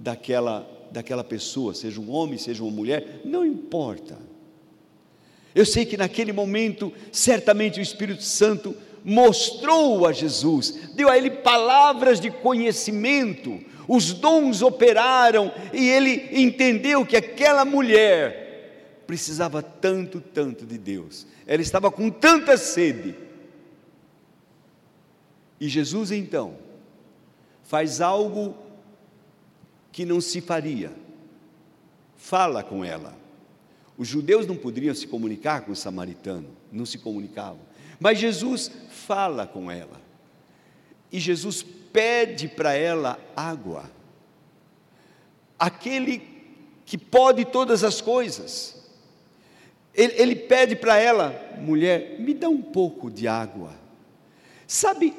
daquela, 0.00 0.68
daquela 0.90 1.22
pessoa, 1.22 1.72
seja 1.74 2.00
um 2.00 2.10
homem, 2.10 2.36
seja 2.36 2.64
uma 2.64 2.72
mulher, 2.72 3.20
não 3.24 3.46
importa. 3.46 4.18
Eu 5.54 5.64
sei 5.64 5.84
que 5.84 5.96
naquele 5.96 6.32
momento, 6.32 6.92
certamente 7.12 7.78
o 7.78 7.82
Espírito 7.82 8.24
Santo 8.24 8.74
mostrou 9.04 10.06
a 10.06 10.12
Jesus, 10.12 10.90
deu 10.96 11.08
a 11.08 11.16
ele 11.16 11.30
palavras 11.30 12.18
de 12.18 12.30
conhecimento, 12.30 13.60
os 13.86 14.12
dons 14.12 14.62
operaram 14.62 15.52
e 15.72 15.88
ele 15.88 16.28
entendeu 16.32 17.06
que 17.06 17.16
aquela 17.16 17.64
mulher 17.64 19.04
precisava 19.06 19.62
tanto, 19.62 20.20
tanto 20.20 20.66
de 20.66 20.78
Deus 20.78 21.26
ela 21.50 21.62
estava 21.62 21.90
com 21.90 22.08
tanta 22.10 22.56
sede. 22.56 23.12
E 25.58 25.68
Jesus 25.68 26.12
então 26.12 26.54
faz 27.64 28.00
algo 28.00 28.54
que 29.92 30.04
não 30.04 30.20
se 30.20 30.40
faria. 30.40 30.92
Fala 32.16 32.62
com 32.62 32.84
ela. 32.84 33.16
Os 33.96 34.08
judeus 34.08 34.46
não 34.46 34.56
poderiam 34.56 34.94
se 34.94 35.06
comunicar 35.06 35.62
com 35.62 35.72
o 35.72 35.76
samaritano, 35.76 36.48
não 36.72 36.86
se 36.86 36.98
comunicavam. 36.98 37.60
Mas 37.98 38.18
Jesus 38.18 38.70
fala 38.90 39.46
com 39.46 39.70
ela. 39.70 40.00
E 41.12 41.18
Jesus 41.18 41.62
pede 41.62 42.48
para 42.48 42.72
ela 42.72 43.18
água. 43.36 43.90
Aquele 45.58 46.22
que 46.86 46.96
pode 46.96 47.44
todas 47.44 47.84
as 47.84 48.00
coisas 48.00 48.80
ele, 49.94 50.14
ele 50.16 50.36
pede 50.36 50.76
para 50.76 50.96
ela, 50.96 51.58
mulher, 51.58 52.18
me 52.20 52.32
dá 52.32 52.48
um 52.48 52.62
pouco 52.62 53.10
de 53.10 53.26
água. 53.26 53.72
Sabe, 54.66 55.14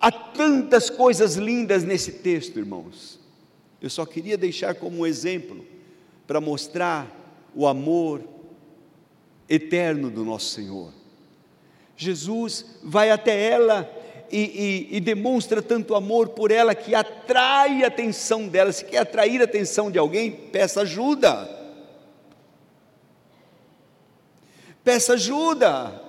há 0.00 0.10
tantas 0.10 0.88
coisas 0.88 1.34
lindas 1.34 1.82
nesse 1.82 2.12
texto, 2.12 2.58
irmãos. 2.58 3.18
Eu 3.86 3.90
só 3.90 4.04
queria 4.04 4.36
deixar 4.36 4.74
como 4.74 4.98
um 4.98 5.06
exemplo 5.06 5.64
para 6.26 6.40
mostrar 6.40 7.06
o 7.54 7.68
amor 7.68 8.20
eterno 9.48 10.10
do 10.10 10.24
nosso 10.24 10.46
Senhor. 10.46 10.92
Jesus 11.96 12.80
vai 12.82 13.12
até 13.12 13.40
ela 13.48 13.88
e, 14.28 14.88
e, 14.90 14.96
e, 14.96 15.00
demonstra 15.00 15.62
tanto 15.62 15.94
amor 15.94 16.30
por 16.30 16.50
ela 16.50 16.74
que 16.74 16.96
atrai 16.96 17.84
a 17.84 17.86
atenção 17.86 18.48
dela. 18.48 18.72
Se 18.72 18.84
quer 18.84 18.98
atrair 18.98 19.40
a 19.40 19.44
atenção 19.44 19.88
de 19.88 20.00
alguém, 20.00 20.32
peça 20.32 20.80
ajuda. 20.80 21.48
peça 24.82 25.12
ajuda. 25.12 26.02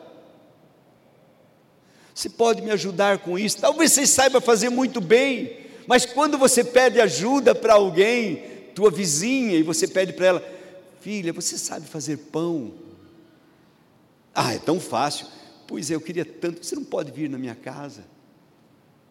Você 2.11 2.27
pode 2.27 2.63
me 2.63 2.71
ajudar 2.71 3.19
com 3.19 3.37
isso? 3.37 3.59
Talvez 3.59 3.91
você 3.91 4.07
saiba 4.07 4.41
fazer 4.41 4.69
muito 4.69 4.99
bem, 4.99 5.66
mas 5.87 6.05
quando 6.05 6.37
você 6.37 6.63
pede 6.63 6.99
ajuda 6.99 7.55
para 7.55 7.73
alguém, 7.73 8.43
tua 8.75 8.91
vizinha, 8.91 9.55
e 9.55 9.63
você 9.63 9.87
pede 9.87 10.13
para 10.13 10.25
ela, 10.25 10.57
filha, 10.99 11.31
você 11.31 11.57
sabe 11.57 11.87
fazer 11.87 12.17
pão? 12.17 12.73
Ah, 14.35 14.53
é 14.53 14.59
tão 14.59 14.79
fácil. 14.79 15.25
Pois 15.65 15.89
é, 15.89 15.95
eu 15.95 16.01
queria 16.01 16.25
tanto. 16.25 16.63
Você 16.65 16.75
não 16.75 16.83
pode 16.83 17.11
vir 17.11 17.29
na 17.29 17.37
minha 17.37 17.55
casa 17.55 18.05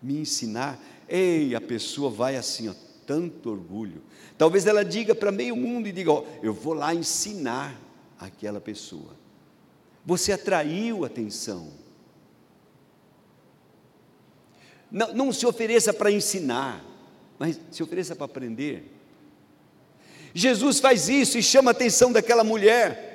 me 0.03 0.19
ensinar. 0.19 0.79
Ei, 1.09 1.55
a 1.55 1.61
pessoa 1.61 2.11
vai 2.11 2.37
assim, 2.37 2.69
ó, 2.69 2.75
tanto 3.07 3.51
orgulho. 3.51 4.03
Talvez 4.39 4.67
ela 4.67 4.85
diga 4.85 5.15
para 5.15 5.33
meio 5.33 5.57
mundo 5.57 5.89
e 5.89 5.93
diga: 5.93 6.12
ó, 6.12 6.25
eu 6.43 6.53
vou 6.53 6.75
lá 6.75 6.95
ensinar 6.95 7.81
aquela 8.19 8.61
pessoa. 8.61 9.17
Você 10.05 10.33
atraiu 10.33 11.05
atenção. 11.05 11.73
Não, 14.90 15.12
não 15.12 15.33
se 15.33 15.46
ofereça 15.46 15.92
para 15.92 16.11
ensinar, 16.11 16.85
mas 17.38 17.59
se 17.70 17.83
ofereça 17.83 18.14
para 18.14 18.27
aprender. 18.27 18.92
Jesus 20.35 20.81
faz 20.81 21.09
isso 21.09 21.38
e 21.38 21.42
chama 21.42 21.70
a 21.70 21.72
atenção 21.72 22.12
daquela 22.12 22.44
mulher. 22.44 23.07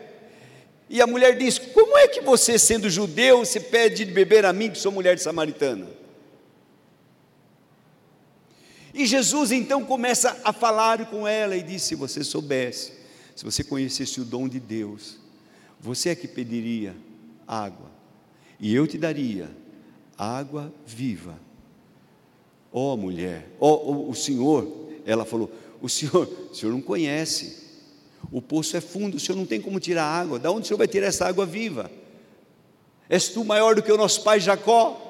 E 0.90 1.02
a 1.02 1.08
mulher 1.08 1.38
diz: 1.38 1.58
Como 1.58 1.98
é 1.98 2.08
que 2.08 2.20
você, 2.20 2.58
sendo 2.60 2.90
judeu, 2.90 3.46
se 3.46 3.60
pede 3.60 4.06
de 4.06 4.12
beber 4.12 4.46
a 4.46 4.52
mim, 4.52 4.72
que 4.72 4.78
sou 4.78 4.92
mulher 4.92 5.18
samaritana? 5.20 5.88
E 8.94 9.06
Jesus 9.06 9.52
então 9.52 9.86
começa 9.86 10.42
a 10.44 10.52
falar 10.52 11.06
com 11.06 11.28
ela 11.28 11.56
e 11.56 11.64
diz: 11.64 11.84
Se 11.84 11.96
você 11.96 12.24
soubesse, 12.24 12.94
se 13.36 13.46
você 13.46 13.64
conhecesse 13.64 14.20
o 14.20 14.26
dom 14.26 14.48
de 14.48 14.60
Deus, 14.60 15.18
você 15.80 16.10
é 16.10 16.16
que 16.16 16.28
pediria 16.28 16.96
água, 17.48 17.90
e 18.60 18.76
eu 18.76 18.86
te 18.86 18.98
daria 18.98 19.50
água 20.18 20.74
viva. 20.86 21.40
Ó 22.74 22.94
oh, 22.94 22.98
mulher, 22.98 23.50
ó 23.60 23.70
oh, 23.70 24.10
o 24.10 24.16
Senhor, 24.16 24.66
ela 25.06 25.26
falou: 25.26 25.52
O 25.82 25.90
Senhor, 25.90 26.28
o 26.52 26.56
Senhor 26.56 26.72
não 26.72 26.82
conhece, 26.82 27.62
o 28.32 28.42
poço 28.42 28.78
é 28.78 28.82
fundo, 28.82 29.18
o 29.18 29.20
Senhor 29.20 29.38
não 29.38 29.46
tem 29.46 29.60
como 29.60 29.80
tirar 29.80 30.06
água, 30.06 30.40
da 30.40 30.50
onde 30.50 30.62
o 30.62 30.66
Senhor 30.68 30.78
vai 30.78 30.88
tirar 30.88 31.08
essa 31.08 31.28
água 31.28 31.46
viva? 31.46 31.92
És 33.10 33.28
tu 33.28 33.44
maior 33.44 33.76
do 33.76 33.84
que 33.84 33.92
o 33.92 33.98
nosso 33.98 34.24
pai 34.24 34.40
Jacó? 34.40 35.10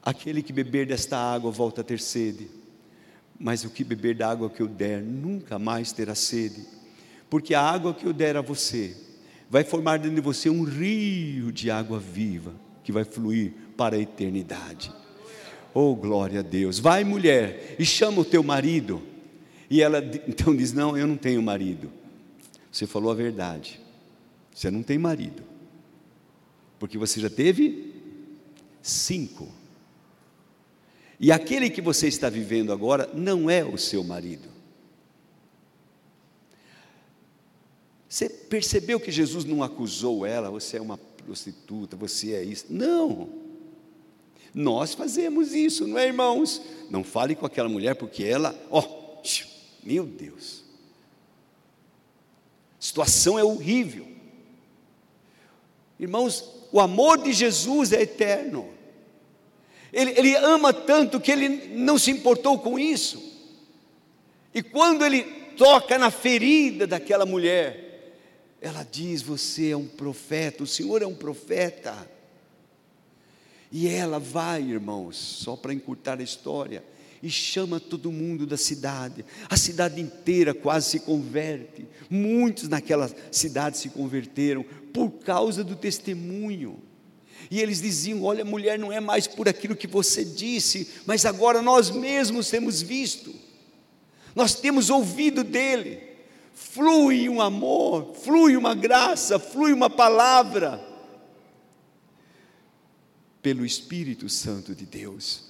Aquele 0.00 0.40
que 0.40 0.52
beber 0.52 0.86
desta 0.86 1.18
água 1.18 1.50
volta 1.50 1.80
a 1.80 1.84
ter 1.84 1.98
sede, 1.98 2.48
mas 3.38 3.64
o 3.64 3.70
que 3.70 3.82
beber 3.82 4.14
da 4.14 4.30
água 4.30 4.48
que 4.48 4.62
eu 4.62 4.68
der 4.68 5.02
nunca 5.02 5.58
mais 5.58 5.90
terá 5.90 6.14
sede, 6.14 6.64
porque 7.28 7.54
a 7.54 7.60
água 7.60 7.92
que 7.92 8.06
eu 8.06 8.12
der 8.12 8.36
a 8.36 8.40
você 8.40 8.96
vai 9.50 9.64
formar 9.64 9.98
dentro 9.98 10.14
de 10.14 10.20
você 10.20 10.48
um 10.48 10.62
rio 10.62 11.50
de 11.50 11.72
água 11.72 11.98
viva 11.98 12.67
que 12.88 12.92
vai 12.92 13.04
fluir 13.04 13.52
para 13.76 13.96
a 13.96 13.98
eternidade. 13.98 14.90
Oh, 15.74 15.94
glória 15.94 16.40
a 16.40 16.42
Deus! 16.42 16.78
Vai, 16.78 17.04
mulher, 17.04 17.76
e 17.78 17.84
chama 17.84 18.22
o 18.22 18.24
teu 18.24 18.42
marido. 18.42 19.02
E 19.68 19.82
ela 19.82 19.98
então 20.26 20.56
diz: 20.56 20.72
Não, 20.72 20.96
eu 20.96 21.06
não 21.06 21.18
tenho 21.18 21.42
marido. 21.42 21.92
Você 22.72 22.86
falou 22.86 23.12
a 23.12 23.14
verdade. 23.14 23.78
Você 24.54 24.70
não 24.70 24.82
tem 24.82 24.96
marido. 24.96 25.42
Porque 26.78 26.96
você 26.96 27.20
já 27.20 27.28
teve 27.28 27.92
cinco. 28.80 29.52
E 31.20 31.30
aquele 31.30 31.68
que 31.68 31.82
você 31.82 32.08
está 32.08 32.30
vivendo 32.30 32.72
agora 32.72 33.10
não 33.12 33.50
é 33.50 33.62
o 33.62 33.76
seu 33.76 34.02
marido. 34.02 34.48
Você 38.08 38.30
percebeu 38.30 38.98
que 38.98 39.10
Jesus 39.10 39.44
não 39.44 39.62
acusou 39.62 40.24
ela, 40.24 40.50
você 40.50 40.78
é 40.78 40.80
uma 40.80 40.98
prostituta, 41.28 41.94
você 41.94 42.32
é 42.32 42.42
isso. 42.42 42.64
Não. 42.70 43.28
Nós 44.54 44.94
fazemos 44.94 45.52
isso, 45.52 45.86
não 45.86 45.98
é, 45.98 46.06
irmãos? 46.06 46.62
Não 46.88 47.04
fale 47.04 47.34
com 47.34 47.44
aquela 47.44 47.68
mulher 47.68 47.94
porque 47.96 48.24
ela, 48.24 48.58
ó, 48.70 48.80
oh, 48.80 49.22
meu 49.82 50.06
Deus. 50.06 50.64
A 52.80 52.82
situação 52.82 53.38
é 53.38 53.44
horrível. 53.44 54.08
Irmãos, 56.00 56.48
o 56.72 56.80
amor 56.80 57.18
de 57.18 57.34
Jesus 57.34 57.92
é 57.92 58.00
eterno. 58.00 58.70
Ele, 59.92 60.12
ele 60.16 60.34
ama 60.36 60.72
tanto 60.72 61.20
que 61.20 61.30
ele 61.30 61.76
não 61.76 61.98
se 61.98 62.10
importou 62.10 62.58
com 62.58 62.78
isso. 62.78 63.22
E 64.54 64.62
quando 64.62 65.04
ele 65.04 65.24
toca 65.58 65.98
na 65.98 66.10
ferida 66.10 66.86
daquela 66.86 67.26
mulher, 67.26 67.87
ela 68.60 68.82
diz: 68.82 69.22
Você 69.22 69.70
é 69.70 69.76
um 69.76 69.86
profeta, 69.86 70.62
o 70.62 70.66
Senhor 70.66 71.02
é 71.02 71.06
um 71.06 71.14
profeta. 71.14 72.08
E 73.70 73.86
ela 73.86 74.18
vai, 74.18 74.62
irmãos, 74.62 75.16
só 75.16 75.54
para 75.54 75.74
encurtar 75.74 76.18
a 76.20 76.22
história, 76.22 76.82
e 77.22 77.28
chama 77.28 77.78
todo 77.78 78.10
mundo 78.10 78.46
da 78.46 78.56
cidade. 78.56 79.24
A 79.48 79.56
cidade 79.56 80.00
inteira 80.00 80.54
quase 80.54 80.90
se 80.90 81.00
converte. 81.00 81.86
Muitos 82.08 82.68
naquela 82.68 83.10
cidade 83.30 83.76
se 83.76 83.90
converteram 83.90 84.64
por 84.92 85.10
causa 85.10 85.62
do 85.62 85.76
testemunho. 85.76 86.80
E 87.50 87.60
eles 87.60 87.80
diziam: 87.80 88.22
Olha, 88.24 88.44
mulher, 88.44 88.78
não 88.78 88.92
é 88.92 89.00
mais 89.00 89.26
por 89.26 89.48
aquilo 89.48 89.76
que 89.76 89.86
você 89.86 90.24
disse, 90.24 90.88
mas 91.06 91.24
agora 91.24 91.60
nós 91.62 91.90
mesmos 91.90 92.48
temos 92.50 92.80
visto, 92.80 93.34
nós 94.34 94.54
temos 94.54 94.90
ouvido 94.90 95.44
dele. 95.44 96.07
Flui 96.58 97.28
um 97.28 97.40
amor, 97.40 98.14
flui 98.14 98.56
uma 98.56 98.74
graça, 98.74 99.38
flui 99.38 99.72
uma 99.72 99.88
palavra, 99.88 100.84
pelo 103.40 103.64
Espírito 103.64 104.28
Santo 104.28 104.74
de 104.74 104.84
Deus. 104.84 105.44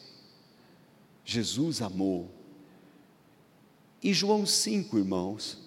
Jesus 1.24 1.80
amou. 1.82 2.30
E 4.02 4.12
João 4.12 4.46
5, 4.46 4.98
irmãos, 4.98 5.58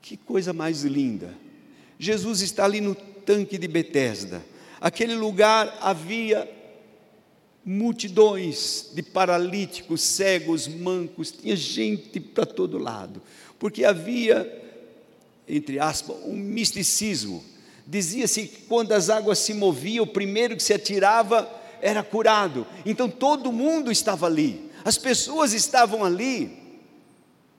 que 0.00 0.16
coisa 0.16 0.52
mais 0.52 0.84
linda. 0.84 1.36
Jesus 1.98 2.40
está 2.40 2.64
ali 2.64 2.80
no 2.80 2.94
tanque 2.94 3.58
de 3.58 3.68
Betesda 3.68 4.42
Aquele 4.80 5.14
lugar 5.14 5.76
havia 5.80 6.48
multidões 7.64 8.90
de 8.94 9.02
paralíticos, 9.02 10.00
cegos, 10.00 10.68
mancos, 10.68 11.32
tinha 11.32 11.56
gente 11.56 12.20
para 12.20 12.46
todo 12.46 12.78
lado, 12.78 13.20
porque 13.58 13.84
havia, 13.84 14.46
entre 15.46 15.78
aspas, 15.78 16.16
um 16.24 16.34
misticismo. 16.34 17.44
Dizia-se 17.86 18.46
que 18.46 18.62
quando 18.62 18.92
as 18.92 19.08
águas 19.08 19.38
se 19.38 19.54
moviam, 19.54 20.04
o 20.04 20.06
primeiro 20.06 20.56
que 20.56 20.62
se 20.62 20.74
atirava 20.74 21.50
era 21.80 22.02
curado. 22.02 22.66
Então 22.84 23.08
todo 23.08 23.52
mundo 23.52 23.90
estava 23.90 24.26
ali, 24.26 24.70
as 24.84 24.98
pessoas 24.98 25.52
estavam 25.52 26.04
ali 26.04 26.58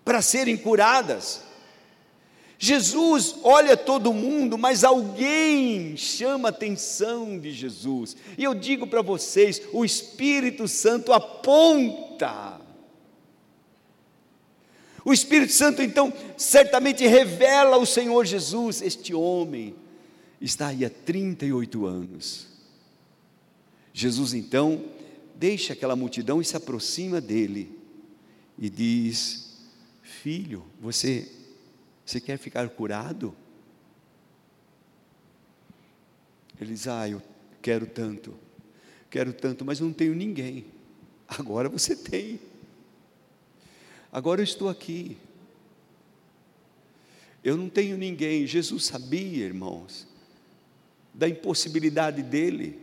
para 0.05 0.21
serem 0.21 0.57
curadas. 0.57 1.41
Jesus 2.61 3.37
olha 3.41 3.77
todo 3.77 4.11
mundo, 4.11 4.57
mas 4.57 4.83
alguém 4.83 5.95
chama 5.95 6.49
a 6.49 6.51
atenção 6.51 7.39
de 7.39 7.53
Jesus. 7.53 8.17
E 8.37 8.43
eu 8.43 8.53
digo 8.53 8.85
para 8.85 9.01
vocês: 9.01 9.61
o 9.71 9.85
Espírito 9.85 10.67
Santo 10.67 11.13
aponta. 11.13 12.59
O 15.09 15.13
Espírito 15.13 15.51
Santo 15.51 15.81
então 15.81 16.13
certamente 16.37 17.03
revela 17.07 17.77
o 17.77 17.85
Senhor 17.85 18.27
Jesus. 18.27 18.79
Este 18.79 19.11
homem 19.11 19.75
está 20.39 20.67
aí 20.67 20.85
há 20.85 20.89
38 20.91 21.83
anos. 21.87 22.47
Jesus 23.91 24.35
então 24.35 24.85
deixa 25.33 25.73
aquela 25.73 25.95
multidão 25.95 26.39
e 26.39 26.45
se 26.45 26.55
aproxima 26.55 27.19
dele 27.19 27.75
e 28.55 28.69
diz: 28.69 29.57
Filho, 30.03 30.63
você 30.79 31.27
você 32.05 32.21
quer 32.21 32.37
ficar 32.37 32.69
curado? 32.69 33.35
Ele 36.61 36.71
diz: 36.71 36.87
Ah, 36.87 37.09
eu 37.09 37.19
quero 37.63 37.87
tanto, 37.87 38.35
quero 39.09 39.33
tanto, 39.33 39.65
mas 39.65 39.79
não 39.79 39.91
tenho 39.91 40.13
ninguém. 40.13 40.65
Agora 41.27 41.67
você 41.67 41.95
tem. 41.95 42.39
Agora 44.11 44.41
eu 44.41 44.43
estou 44.43 44.69
aqui. 44.69 45.17
Eu 47.43 47.55
não 47.55 47.69
tenho 47.69 47.97
ninguém. 47.97 48.45
Jesus 48.45 48.85
sabia, 48.85 49.45
irmãos, 49.45 50.07
da 51.13 51.27
impossibilidade 51.27 52.21
dele. 52.21 52.79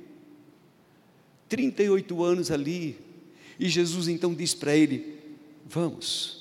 38 1.48 2.22
anos 2.22 2.50
ali. 2.50 2.98
E 3.58 3.68
Jesus 3.68 4.08
então 4.08 4.34
diz 4.34 4.54
para 4.54 4.76
ele: 4.76 5.18
Vamos 5.64 6.36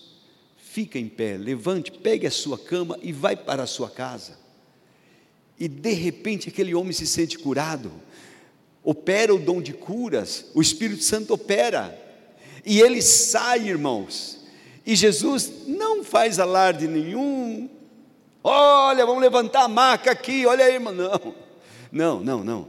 fica 0.76 1.00
em 1.00 1.08
pé, 1.08 1.38
levante, 1.38 1.90
pegue 1.90 2.28
a 2.28 2.32
sua 2.32 2.60
cama 2.60 3.00
e 3.02 3.14
vai 3.14 3.34
para 3.34 3.64
a 3.64 3.68
sua 3.68 3.90
casa. 3.90 4.38
E 5.58 5.70
de 5.70 5.94
repente 5.94 6.50
aquele 6.50 6.76
homem 6.76 6.92
se 6.92 7.08
sente 7.08 7.40
curado, 7.40 7.90
opera 8.84 9.34
o 9.34 9.40
dom 9.40 9.62
de 9.62 9.72
curas, 9.72 10.48
o 10.54 10.62
Espírito 10.62 11.02
Santo 11.02 11.34
opera, 11.34 11.98
e 12.66 12.82
ele 12.82 13.02
sai, 13.02 13.70
irmãos. 13.70 14.35
E 14.86 14.96
Jesus 14.96 15.66
não 15.68 16.04
faz 16.04 16.40
alarde 16.40 16.88
nenhum. 16.88 17.70
Olha, 18.44 19.06
vamos 19.06 19.22
levantar 19.22 19.64
a 19.64 19.68
maca 19.68 20.12
aqui, 20.12 20.46
olha 20.46 20.66
aí, 20.66 20.76
irmão. 20.76 20.94
Não, 20.94 21.36
não, 21.92 22.20
não, 22.22 22.44
não. 22.44 22.68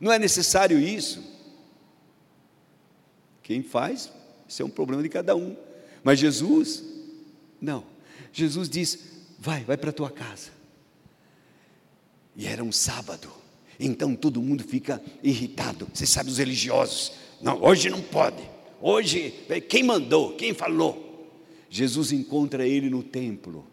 Não 0.00 0.10
é 0.10 0.18
necessário 0.18 0.78
isso. 0.78 1.22
Quem 3.42 3.62
faz, 3.62 4.10
isso 4.48 4.62
é 4.62 4.64
um 4.64 4.70
problema 4.70 5.02
de 5.02 5.08
cada 5.08 5.36
um. 5.36 5.56
Mas 6.02 6.18
Jesus, 6.18 6.82
não. 7.60 7.84
Jesus 8.32 8.68
diz: 8.68 8.98
Vai, 9.38 9.64
vai 9.64 9.76
para 9.76 9.90
a 9.90 9.92
tua 9.92 10.10
casa. 10.10 10.50
E 12.34 12.46
era 12.46 12.64
um 12.64 12.72
sábado, 12.72 13.30
então 13.78 14.16
todo 14.16 14.40
mundo 14.40 14.64
fica 14.64 15.02
irritado. 15.22 15.86
Você 15.92 16.06
sabe, 16.06 16.30
os 16.30 16.38
religiosos: 16.38 17.12
Não, 17.40 17.62
hoje 17.62 17.90
não 17.90 18.00
pode. 18.00 18.51
Hoje, 18.84 19.30
quem 19.68 19.84
mandou? 19.84 20.34
Quem 20.34 20.52
falou? 20.52 21.30
Jesus 21.70 22.10
encontra 22.10 22.66
ele 22.66 22.90
no 22.90 23.00
templo. 23.00 23.64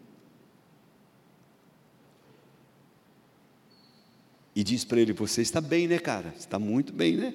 E 4.55 4.64
diz 4.64 4.86
para 4.86 5.01
ele: 5.01 5.12
Você 5.14 5.41
está 5.41 5.60
bem, 5.60 5.88
né, 5.88 5.97
cara? 5.97 6.32
Está 6.38 6.60
muito 6.60 6.93
bem, 6.93 7.18
né? 7.18 7.34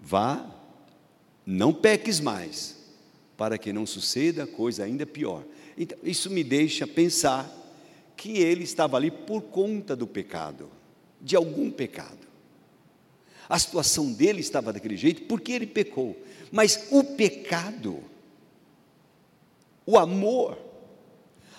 Vá, 0.00 0.50
não 1.44 1.74
peques 1.74 2.20
mais, 2.20 2.82
para 3.36 3.58
que 3.58 3.70
não 3.70 3.84
suceda 3.84 4.46
coisa 4.46 4.82
ainda 4.84 5.04
pior. 5.04 5.44
Então, 5.76 5.98
isso 6.02 6.30
me 6.30 6.42
deixa 6.42 6.86
pensar 6.86 7.52
que 8.16 8.38
ele 8.38 8.64
estava 8.64 8.96
ali 8.96 9.10
por 9.10 9.42
conta 9.42 9.94
do 9.94 10.06
pecado, 10.06 10.70
de 11.20 11.36
algum 11.36 11.70
pecado. 11.70 12.33
A 13.48 13.58
situação 13.58 14.12
dele 14.12 14.40
estava 14.40 14.72
daquele 14.72 14.96
jeito 14.96 15.22
porque 15.22 15.52
ele 15.52 15.66
pecou, 15.66 16.16
mas 16.50 16.88
o 16.90 17.04
pecado, 17.04 18.02
o 19.84 19.98
amor, 19.98 20.58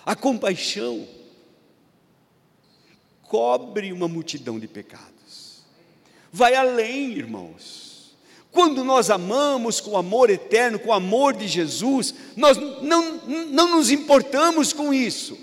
a 0.04 0.16
compaixão, 0.16 1.06
cobre 3.22 3.92
uma 3.92 4.08
multidão 4.08 4.58
de 4.58 4.66
pecados. 4.66 5.64
Vai 6.32 6.54
além, 6.54 7.12
irmãos. 7.12 8.16
Quando 8.50 8.82
nós 8.82 9.10
amamos 9.10 9.80
com 9.80 9.96
amor 9.96 10.30
eterno, 10.30 10.78
com 10.78 10.88
o 10.88 10.94
amor 10.94 11.34
de 11.34 11.46
Jesus, 11.46 12.14
nós 12.36 12.56
não, 12.56 13.18
não 13.48 13.76
nos 13.76 13.90
importamos 13.90 14.72
com 14.72 14.94
isso. 14.94 15.36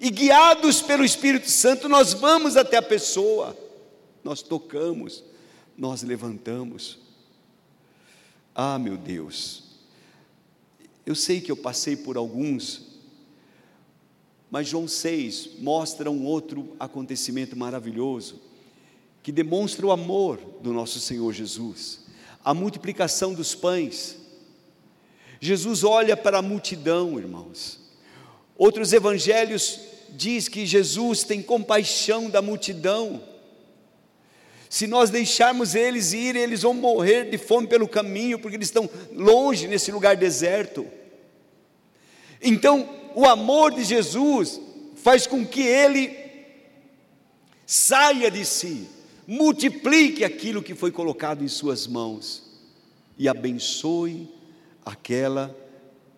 E 0.00 0.10
guiados 0.10 0.80
pelo 0.80 1.04
Espírito 1.04 1.50
Santo, 1.50 1.88
nós 1.88 2.12
vamos 2.12 2.56
até 2.56 2.76
a 2.76 2.82
pessoa, 2.82 3.56
nós 4.24 4.42
tocamos, 4.42 5.24
nós 5.78 6.02
levantamos. 6.02 6.98
Ah, 8.54 8.78
meu 8.78 8.96
Deus, 8.96 9.62
eu 11.06 11.14
sei 11.14 11.40
que 11.40 11.50
eu 11.50 11.56
passei 11.56 11.96
por 11.96 12.18
alguns, 12.18 12.98
mas 14.50 14.68
João 14.68 14.88
6 14.88 15.60
mostra 15.60 16.10
um 16.10 16.26
outro 16.26 16.76
acontecimento 16.78 17.56
maravilhoso, 17.56 18.42
que 19.22 19.32
demonstra 19.32 19.86
o 19.86 19.92
amor 19.92 20.38
do 20.60 20.72
nosso 20.72 21.00
Senhor 21.00 21.32
Jesus 21.32 22.08
a 22.48 22.54
multiplicação 22.54 23.34
dos 23.34 23.54
pães. 23.54 24.16
Jesus 25.38 25.84
olha 25.84 26.16
para 26.16 26.38
a 26.38 26.42
multidão, 26.42 27.18
irmãos. 27.18 27.78
Outros 28.56 28.94
evangelhos 28.94 29.80
diz 30.10 30.48
que 30.48 30.64
Jesus 30.64 31.22
tem 31.22 31.42
compaixão 31.42 32.30
da 32.30 32.40
multidão. 32.40 33.22
Se 34.68 34.86
nós 34.86 35.10
deixarmos 35.10 35.74
eles 35.74 36.12
ir, 36.12 36.36
eles 36.36 36.62
vão 36.62 36.74
morrer 36.74 37.30
de 37.30 37.38
fome 37.38 37.66
pelo 37.66 37.88
caminho, 37.88 38.38
porque 38.38 38.56
eles 38.56 38.68
estão 38.68 38.88
longe 39.12 39.66
nesse 39.66 39.90
lugar 39.90 40.16
deserto. 40.16 40.86
Então, 42.42 42.88
o 43.14 43.24
amor 43.26 43.72
de 43.72 43.82
Jesus 43.82 44.60
faz 44.96 45.26
com 45.26 45.46
que 45.46 45.62
ele 45.62 46.16
saia 47.66 48.30
de 48.30 48.44
si 48.44 48.88
multiplique 49.26 50.24
aquilo 50.24 50.62
que 50.62 50.74
foi 50.74 50.90
colocado 50.90 51.44
em 51.44 51.48
suas 51.48 51.86
mãos 51.86 52.44
e 53.18 53.28
abençoe 53.28 54.28
aquela 54.84 55.54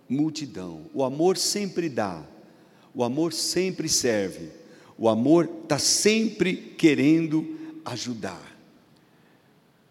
multidão. 0.08 0.86
O 0.92 1.02
amor 1.02 1.36
sempre 1.36 1.88
dá, 1.88 2.22
o 2.94 3.02
amor 3.02 3.32
sempre 3.32 3.88
serve, 3.88 4.50
o 4.98 5.08
amor 5.08 5.48
está 5.62 5.78
sempre 5.78 6.54
querendo 6.54 7.59
ajudar. 7.92 8.56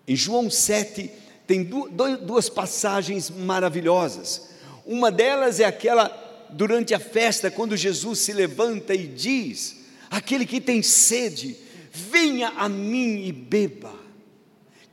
Em 0.07 0.15
João 0.15 0.49
7, 0.49 1.11
tem 1.45 1.63
duas 1.63 2.49
passagens 2.49 3.29
maravilhosas. 3.29 4.49
Uma 4.85 5.11
delas 5.11 5.59
é 5.59 5.65
aquela 5.65 6.07
durante 6.51 6.93
a 6.93 6.99
festa, 6.99 7.51
quando 7.51 7.77
Jesus 7.77 8.19
se 8.19 8.33
levanta 8.33 8.93
e 8.93 9.07
diz: 9.07 9.77
Aquele 10.09 10.45
que 10.45 10.59
tem 10.59 10.81
sede, 10.81 11.55
venha 11.91 12.49
a 12.49 12.67
mim 12.67 13.25
e 13.25 13.31
beba. 13.31 13.93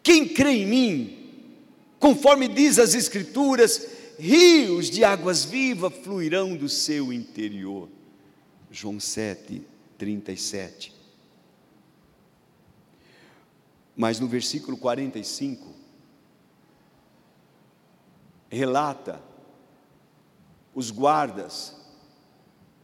Quem 0.03 0.29
crê 0.29 0.63
em 0.63 0.67
mim, 0.67 1.31
conforme 1.99 2.47
diz 2.47 2.79
as 2.79 2.95
Escrituras, 2.95 3.87
rios 4.19 4.89
de 4.89 5.05
águas 5.05 5.45
vivas 5.45 5.93
fluirão 6.05 6.57
do 6.57 6.69
seu 6.69 7.13
interior. 7.13 7.89
João 8.71 9.01
7, 9.01 9.63
37. 9.99 10.96
Mas 13.97 14.21
no 14.21 14.29
versículo 14.29 14.77
45, 14.77 15.75
relata 18.51 19.23
os 20.75 20.91
guardas, 20.91 21.75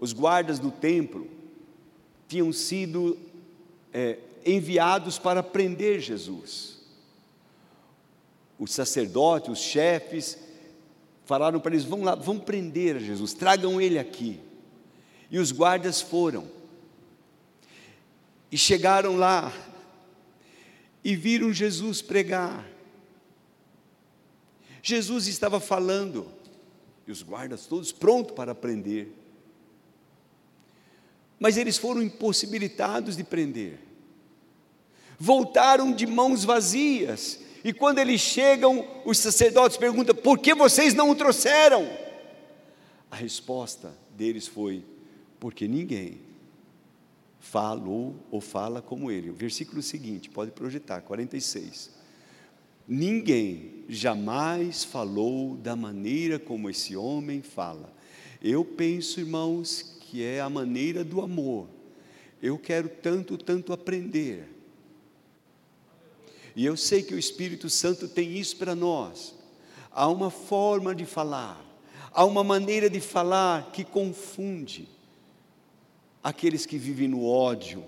os 0.01 0.15
guardas 0.15 0.59
do 0.59 0.71
templo, 0.71 1.29
tinham 2.27 2.51
sido 2.51 3.19
é, 3.93 4.19
enviados 4.47 5.19
para 5.19 5.43
prender 5.43 6.01
Jesus. 6.01 6.81
Os 8.59 8.73
sacerdotes, 8.73 9.51
os 9.51 9.59
chefes, 9.59 10.39
falaram 11.27 11.61
para 11.61 11.75
eles: 11.75 11.85
vão 11.85 12.03
lá, 12.03 12.15
vão 12.15 12.39
prender 12.39 12.99
Jesus, 12.99 13.35
tragam 13.35 13.79
ele 13.79 13.99
aqui. 13.99 14.41
E 15.31 15.39
os 15.39 15.53
guardas 15.53 16.01
foram. 16.01 16.49
E 18.51 18.57
chegaram 18.57 19.17
lá 19.17 19.53
e 21.05 21.17
viram 21.17 21.53
Jesus 21.53 22.03
pregar. 22.03 22.67
Jesus 24.83 25.27
estava 25.27 25.61
falando, 25.61 26.27
e 27.07 27.13
os 27.13 27.23
guardas 27.23 27.67
todos 27.67 27.93
prontos 27.93 28.35
para 28.35 28.55
prender 28.55 29.23
mas 31.43 31.57
eles 31.57 31.77
foram 31.77 32.01
impossibilitados 32.01 33.17
de 33.17 33.25
prender. 33.25 33.77
Voltaram 35.19 35.91
de 35.93 36.07
mãos 36.07 36.45
vazias, 36.45 37.41
e 37.65 37.73
quando 37.73 37.99
eles 37.99 38.21
chegam, 38.21 38.87
os 39.05 39.19
sacerdotes 39.19 39.77
perguntam: 39.77 40.15
por 40.15 40.39
que 40.39 40.55
vocês 40.55 40.95
não 40.95 41.11
o 41.11 41.17
trouxeram? 41.17 41.91
A 43.11 43.17
resposta 43.17 43.93
deles 44.17 44.47
foi: 44.47 44.85
porque 45.41 45.67
ninguém 45.67 46.21
falou 47.43 48.15
ou 48.31 48.41
fala 48.41 48.81
como 48.81 49.11
ele. 49.11 49.29
O 49.29 49.35
versículo 49.35 49.83
seguinte, 49.83 50.31
pode 50.31 50.53
projetar, 50.53 51.03
46. 51.03 51.91
Ninguém 52.87 53.85
jamais 53.89 54.85
falou 54.85 55.57
da 55.57 55.75
maneira 55.75 56.39
como 56.39 56.71
esse 56.71 56.97
homem 56.97 57.43
fala. 57.43 57.93
Eu 58.41 58.65
penso, 58.65 59.19
irmãos, 59.19 59.99
que 60.03 60.23
é 60.23 60.41
a 60.41 60.49
maneira 60.49 61.03
do 61.03 61.21
amor. 61.21 61.69
Eu 62.41 62.57
quero 62.57 62.89
tanto, 62.89 63.37
tanto 63.37 63.73
aprender. 63.73 64.49
E 66.55 66.65
eu 66.65 66.77
sei 66.77 67.03
que 67.03 67.15
o 67.15 67.19
Espírito 67.19 67.69
Santo 67.69 68.07
tem 68.07 68.39
isso 68.39 68.57
para 68.57 68.75
nós. 68.75 69.35
Há 69.91 70.09
uma 70.09 70.31
forma 70.31 70.95
de 70.95 71.05
falar, 71.05 71.61
há 72.13 72.25
uma 72.25 72.45
maneira 72.45 72.89
de 72.89 73.01
falar 73.01 73.73
que 73.73 73.85
confunde 73.85 74.89
aqueles 76.23 76.65
que 76.67 76.79
vivem 76.79 77.09
no 77.09 77.27
ódio, 77.27 77.85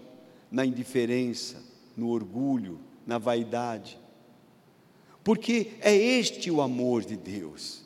na 0.51 0.65
indiferença, 0.65 1.63
no 1.97 2.09
orgulho, 2.11 2.81
na 3.07 3.19
vaidade. 3.19 3.99
Porque 5.23 5.73
é 5.81 5.95
este 5.95 6.51
o 6.51 6.61
amor 6.61 7.05
de 7.05 7.17
Deus. 7.17 7.83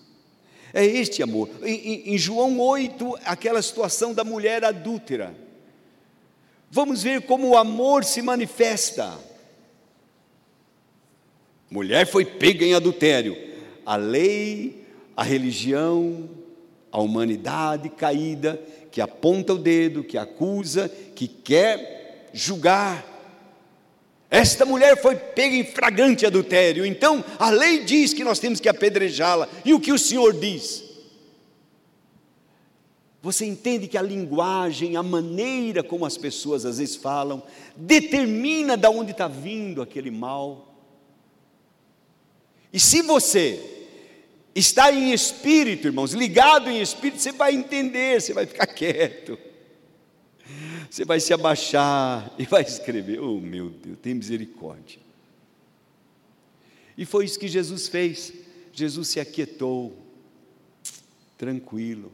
É 0.73 0.85
este 0.85 1.23
amor. 1.23 1.49
Em, 1.63 2.13
em, 2.13 2.19
João 2.19 2.59
8, 2.59 3.19
aquela 3.25 3.63
situação 3.63 4.13
da 4.13 4.25
mulher 4.25 4.65
adúltera. 4.65 5.35
Vamos 6.71 7.03
ver 7.03 7.23
como 7.23 7.49
o 7.49 7.57
amor 7.57 8.05
se 8.05 8.21
manifesta. 8.21 9.19
Mulher 11.71 12.07
foi 12.07 12.25
pega 12.25 12.65
em 12.65 12.75
adultério. 12.75 13.37
A 13.85 13.97
lei, 13.97 14.85
a 15.17 15.23
religião, 15.23 16.29
a 16.93 17.01
humanidade 17.01 17.89
caída, 17.89 18.61
que 18.91 19.01
aponta 19.01 19.55
o 19.55 19.59
dedo, 19.59 20.05
que 20.05 20.17
acusa, 20.19 20.89
que 21.15 21.29
quer 21.29 22.31
julgar. 22.33 23.07
Esta 24.31 24.67
mulher 24.67 25.01
foi 25.01 25.17
pega 25.17 25.57
em 25.57 25.65
flagrante 25.65 26.27
adultério, 26.27 26.85
então 26.85 27.25
a 27.39 27.51
lei 27.51 27.85
diz 27.85 28.13
que 28.13 28.25
nós 28.25 28.39
temos 28.39 28.61
que 28.61 28.69
apedrejá-la, 28.69 29.49
e 29.65 29.73
o 29.73 29.81
que 29.81 29.93
o 29.93 29.99
Senhor 29.99 30.35
diz? 30.35 30.85
Você 33.23 33.45
entende 33.45 33.89
que 33.89 33.99
a 33.99 34.03
linguagem, 34.03 34.97
a 34.97 35.03
maneira 35.03 35.83
como 35.83 36.07
as 36.07 36.17
pessoas 36.17 36.65
às 36.65 36.79
vezes 36.79 36.97
falam, 36.97 37.43
determina 37.77 38.77
de 38.77 38.87
onde 38.87 39.11
está 39.11 39.27
vindo 39.27 39.83
aquele 39.83 40.11
mal. 40.11 40.75
E 42.73 42.79
se 42.79 43.03
você 43.03 43.78
está 44.59 44.93
em 44.93 45.13
espírito, 45.13 45.87
irmãos, 45.87 46.13
ligado 46.13 46.71
em 46.71 46.81
espírito, 46.81 47.21
você 47.21 47.33
vai 47.33 47.55
entender, 47.55 48.21
você 48.21 48.33
vai 48.33 48.47
ficar 48.47 48.67
quieto. 48.67 49.39
Você 50.91 51.05
vai 51.05 51.21
se 51.21 51.35
abaixar 51.35 52.33
e 52.39 52.45
vai 52.47 52.63
escrever: 52.63 53.21
Oh 53.21 53.41
meu 53.41 53.69
Deus, 53.71 53.99
tem 54.01 54.15
misericórdia. 54.15 55.01
E 56.97 57.05
foi 57.05 57.25
isso 57.25 57.39
que 57.39 57.47
Jesus 57.47 57.89
fez. 57.89 58.33
Jesus 58.73 59.09
se 59.09 59.21
aquietou, 59.21 59.97
tranquilo. 61.37 62.13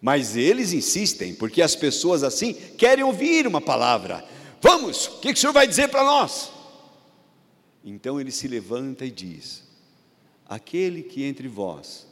Mas 0.00 0.36
eles 0.36 0.72
insistem, 0.72 1.34
porque 1.34 1.62
as 1.62 1.74
pessoas 1.74 2.22
assim 2.22 2.52
querem 2.52 3.04
ouvir 3.04 3.46
uma 3.46 3.60
palavra. 3.60 4.24
Vamos, 4.60 5.06
o 5.06 5.20
que, 5.20 5.32
que 5.32 5.38
o 5.38 5.40
senhor 5.40 5.52
vai 5.52 5.66
dizer 5.66 5.88
para 5.88 6.04
nós? 6.04 6.50
Então 7.84 8.20
ele 8.20 8.30
se 8.30 8.48
levanta 8.48 9.04
e 9.04 9.10
diz: 9.10 9.67
Aquele 10.48 11.02
que 11.02 11.24
entre 11.24 11.46
vós 11.46 12.06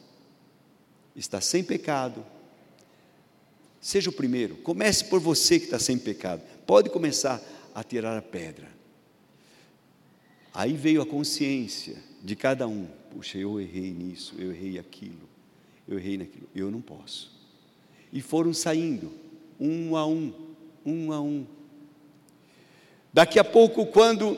está 1.15 1.41
sem 1.41 1.63
pecado, 1.63 2.23
seja 3.81 4.09
o 4.09 4.13
primeiro, 4.13 4.57
comece 4.57 5.05
por 5.05 5.19
você 5.19 5.57
que 5.57 5.65
está 5.65 5.79
sem 5.79 5.97
pecado, 5.97 6.43
pode 6.65 6.89
começar 6.89 7.41
a 7.73 7.83
tirar 7.83 8.15
a 8.15 8.21
pedra. 8.21 8.69
Aí 10.53 10.73
veio 10.73 11.01
a 11.01 11.05
consciência 11.05 11.97
de 12.23 12.35
cada 12.35 12.67
um: 12.67 12.87
puxa, 13.11 13.37
eu 13.37 13.59
errei 13.59 13.91
nisso, 13.91 14.35
eu 14.37 14.51
errei 14.51 14.77
aquilo, 14.77 15.27
eu 15.87 15.97
errei 15.97 16.17
naquilo, 16.17 16.47
eu 16.55 16.69
não 16.69 16.81
posso. 16.81 17.35
E 18.11 18.21
foram 18.21 18.53
saindo, 18.53 19.11
um 19.59 19.95
a 19.95 20.05
um, 20.05 20.33
um 20.85 21.11
a 21.11 21.21
um. 21.21 21.45
Daqui 23.11 23.39
a 23.39 23.43
pouco, 23.43 23.85
quando 23.87 24.37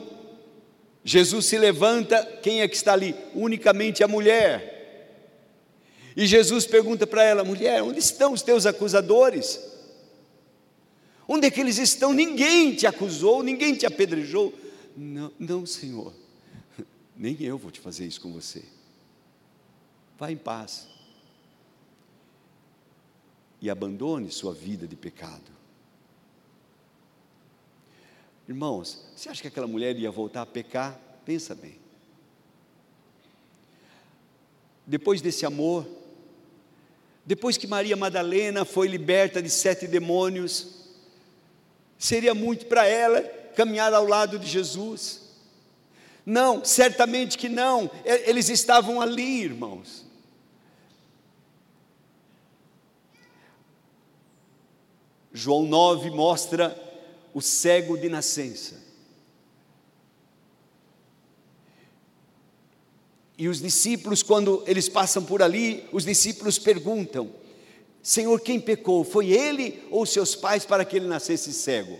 Jesus 1.04 1.46
se 1.46 1.56
levanta, 1.56 2.24
quem 2.42 2.60
é 2.60 2.68
que 2.68 2.76
está 2.76 2.92
ali? 2.92 3.14
Unicamente 3.34 4.04
a 4.04 4.08
mulher. 4.08 4.78
E 6.16 6.26
Jesus 6.26 6.66
pergunta 6.66 7.06
para 7.06 7.22
ela: 7.22 7.44
mulher, 7.44 7.82
onde 7.82 7.98
estão 7.98 8.32
os 8.32 8.42
teus 8.42 8.66
acusadores? 8.66 9.60
Onde 11.26 11.46
é 11.46 11.50
que 11.50 11.60
eles 11.60 11.78
estão? 11.78 12.12
Ninguém 12.12 12.74
te 12.74 12.86
acusou, 12.86 13.42
ninguém 13.42 13.74
te 13.74 13.86
apedrejou. 13.86 14.52
Não, 14.96 15.32
não, 15.38 15.64
Senhor, 15.64 16.12
nem 17.16 17.36
eu 17.40 17.56
vou 17.56 17.70
te 17.70 17.78
fazer 17.78 18.04
isso 18.04 18.20
com 18.20 18.32
você. 18.32 18.64
Vá 20.18 20.30
em 20.30 20.36
paz. 20.36 20.88
E 23.62 23.70
abandone 23.70 24.30
sua 24.30 24.52
vida 24.52 24.88
de 24.88 24.96
pecado. 24.96 25.59
Irmãos, 28.50 28.98
você 29.14 29.28
acha 29.28 29.42
que 29.42 29.46
aquela 29.46 29.68
mulher 29.68 29.96
ia 29.96 30.10
voltar 30.10 30.42
a 30.42 30.46
pecar? 30.46 30.98
Pensa 31.24 31.54
bem. 31.54 31.78
Depois 34.84 35.22
desse 35.22 35.46
amor, 35.46 35.86
depois 37.24 37.56
que 37.56 37.68
Maria 37.68 37.96
Madalena 37.96 38.64
foi 38.64 38.88
liberta 38.88 39.40
de 39.40 39.48
sete 39.48 39.86
demônios, 39.86 40.88
seria 41.96 42.34
muito 42.34 42.66
para 42.66 42.84
ela 42.84 43.22
caminhar 43.54 43.94
ao 43.94 44.04
lado 44.04 44.36
de 44.36 44.48
Jesus. 44.48 45.30
Não, 46.26 46.64
certamente 46.64 47.38
que 47.38 47.48
não, 47.48 47.88
eles 48.04 48.48
estavam 48.48 49.00
ali, 49.00 49.44
irmãos. 49.44 50.04
João 55.32 55.62
9 55.62 56.10
mostra 56.10 56.89
o 57.32 57.40
cego 57.40 57.96
de 57.96 58.08
nascença. 58.08 58.90
E 63.36 63.48
os 63.48 63.60
discípulos, 63.60 64.22
quando 64.22 64.62
eles 64.66 64.88
passam 64.88 65.24
por 65.24 65.42
ali, 65.42 65.88
os 65.92 66.04
discípulos 66.04 66.58
perguntam: 66.58 67.30
Senhor, 68.02 68.38
quem 68.40 68.60
pecou? 68.60 69.02
Foi 69.02 69.30
ele 69.30 69.82
ou 69.90 70.04
seus 70.04 70.34
pais 70.34 70.64
para 70.64 70.84
que 70.84 70.96
ele 70.96 71.06
nascesse 71.06 71.52
cego? 71.52 71.98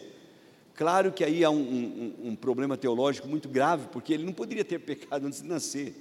Claro 0.75 1.13
que 1.13 1.25
aí 1.25 1.45
há 1.45 1.51
um, 1.51 1.61
um, 1.61 2.29
um 2.29 2.37
problema 2.37 2.77
teológico 2.77 3.29
muito 3.29 3.49
grave, 3.49 3.89
porque 3.93 4.15
ele 4.15 4.25
não 4.25 4.33
poderia 4.33 4.65
ter 4.65 4.79
pecado 4.79 5.27
antes 5.27 5.43
de 5.43 5.49
nascer. 5.49 5.95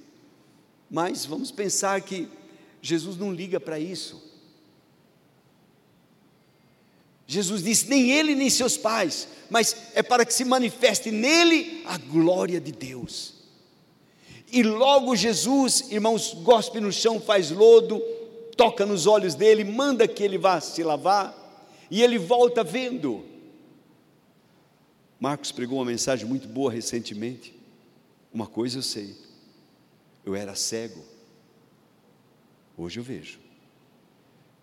Mas 0.90 1.24
vamos 1.24 1.50
pensar 1.50 2.00
que 2.00 2.28
Jesus 2.82 3.16
não 3.16 3.32
liga 3.32 3.60
para 3.60 3.78
isso. 3.78 4.29
Jesus 7.30 7.62
disse: 7.62 7.88
nem 7.88 8.10
ele 8.10 8.34
nem 8.34 8.50
seus 8.50 8.76
pais, 8.76 9.28
mas 9.48 9.92
é 9.94 10.02
para 10.02 10.26
que 10.26 10.34
se 10.34 10.44
manifeste 10.44 11.12
nele 11.12 11.80
a 11.86 11.96
glória 11.96 12.60
de 12.60 12.72
Deus. 12.72 13.34
E 14.50 14.64
logo 14.64 15.14
Jesus, 15.14 15.92
irmãos, 15.92 16.34
gospe 16.34 16.80
no 16.80 16.90
chão, 16.90 17.20
faz 17.20 17.52
lodo, 17.52 18.00
toca 18.56 18.84
nos 18.84 19.06
olhos 19.06 19.36
dele, 19.36 19.62
manda 19.62 20.08
que 20.08 20.24
ele 20.24 20.38
vá 20.38 20.60
se 20.60 20.82
lavar, 20.82 21.32
e 21.88 22.02
ele 22.02 22.18
volta 22.18 22.64
vendo. 22.64 23.24
Marcos 25.20 25.52
pregou 25.52 25.78
uma 25.78 25.84
mensagem 25.84 26.26
muito 26.26 26.48
boa 26.48 26.72
recentemente. 26.72 27.54
Uma 28.34 28.48
coisa 28.48 28.78
eu 28.78 28.82
sei, 28.82 29.14
eu 30.26 30.34
era 30.34 30.56
cego, 30.56 31.04
hoje 32.76 32.98
eu 32.98 33.04
vejo. 33.04 33.38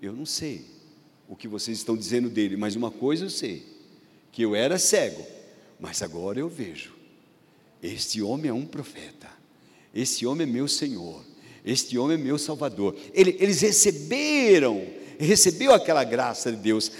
Eu 0.02 0.12
não 0.12 0.26
sei 0.26 0.77
o 1.28 1.36
que 1.36 1.48
vocês 1.48 1.78
estão 1.78 1.98
dizendo 1.98 2.30
dele, 2.30 2.56
mas 2.56 2.76
uma 2.76 2.92
coisa 2.92 3.26
eu 3.26 3.30
sei: 3.30 3.66
que 4.32 4.42
eu 4.42 4.56
era 4.56 4.80
cego, 4.80 5.26
mas 5.80 6.02
agora 6.02 6.40
eu 6.40 6.50
vejo. 6.50 6.96
Este 7.82 8.22
homem 8.22 8.50
é 8.50 8.54
um 8.54 8.66
profeta, 8.66 9.30
este 9.94 10.26
homem 10.26 10.48
é 10.48 10.52
meu 10.52 10.68
Senhor, 10.68 11.24
este 11.66 11.98
homem 11.98 12.18
é 12.18 12.22
meu 12.22 12.38
Salvador. 12.38 12.96
Ele, 13.14 13.36
eles 13.40 13.62
receberam, 13.62 14.86
recebeu 15.20 15.74
aquela 15.74 16.04
graça 16.04 16.52
de 16.52 16.58
Deus. 16.58 16.92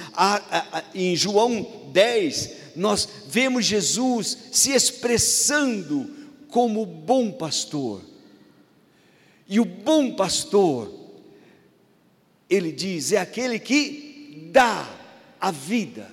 em 0.94 1.16
João 1.16 1.90
10, 1.92 2.52
nós 2.76 3.08
vemos 3.28 3.66
Jesus 3.66 4.38
se 4.52 4.72
expressando 4.72 6.10
como 6.50 6.86
bom 6.86 7.32
pastor. 7.32 8.02
E 9.48 9.60
o 9.60 9.66
bom 9.66 10.14
pastor, 10.14 10.94
ele 12.50 12.72
diz, 12.72 13.14
é 13.14 13.18
aquele 13.18 13.58
que 13.58 14.07
dá 14.38 14.88
a 15.40 15.52
vida 15.52 16.10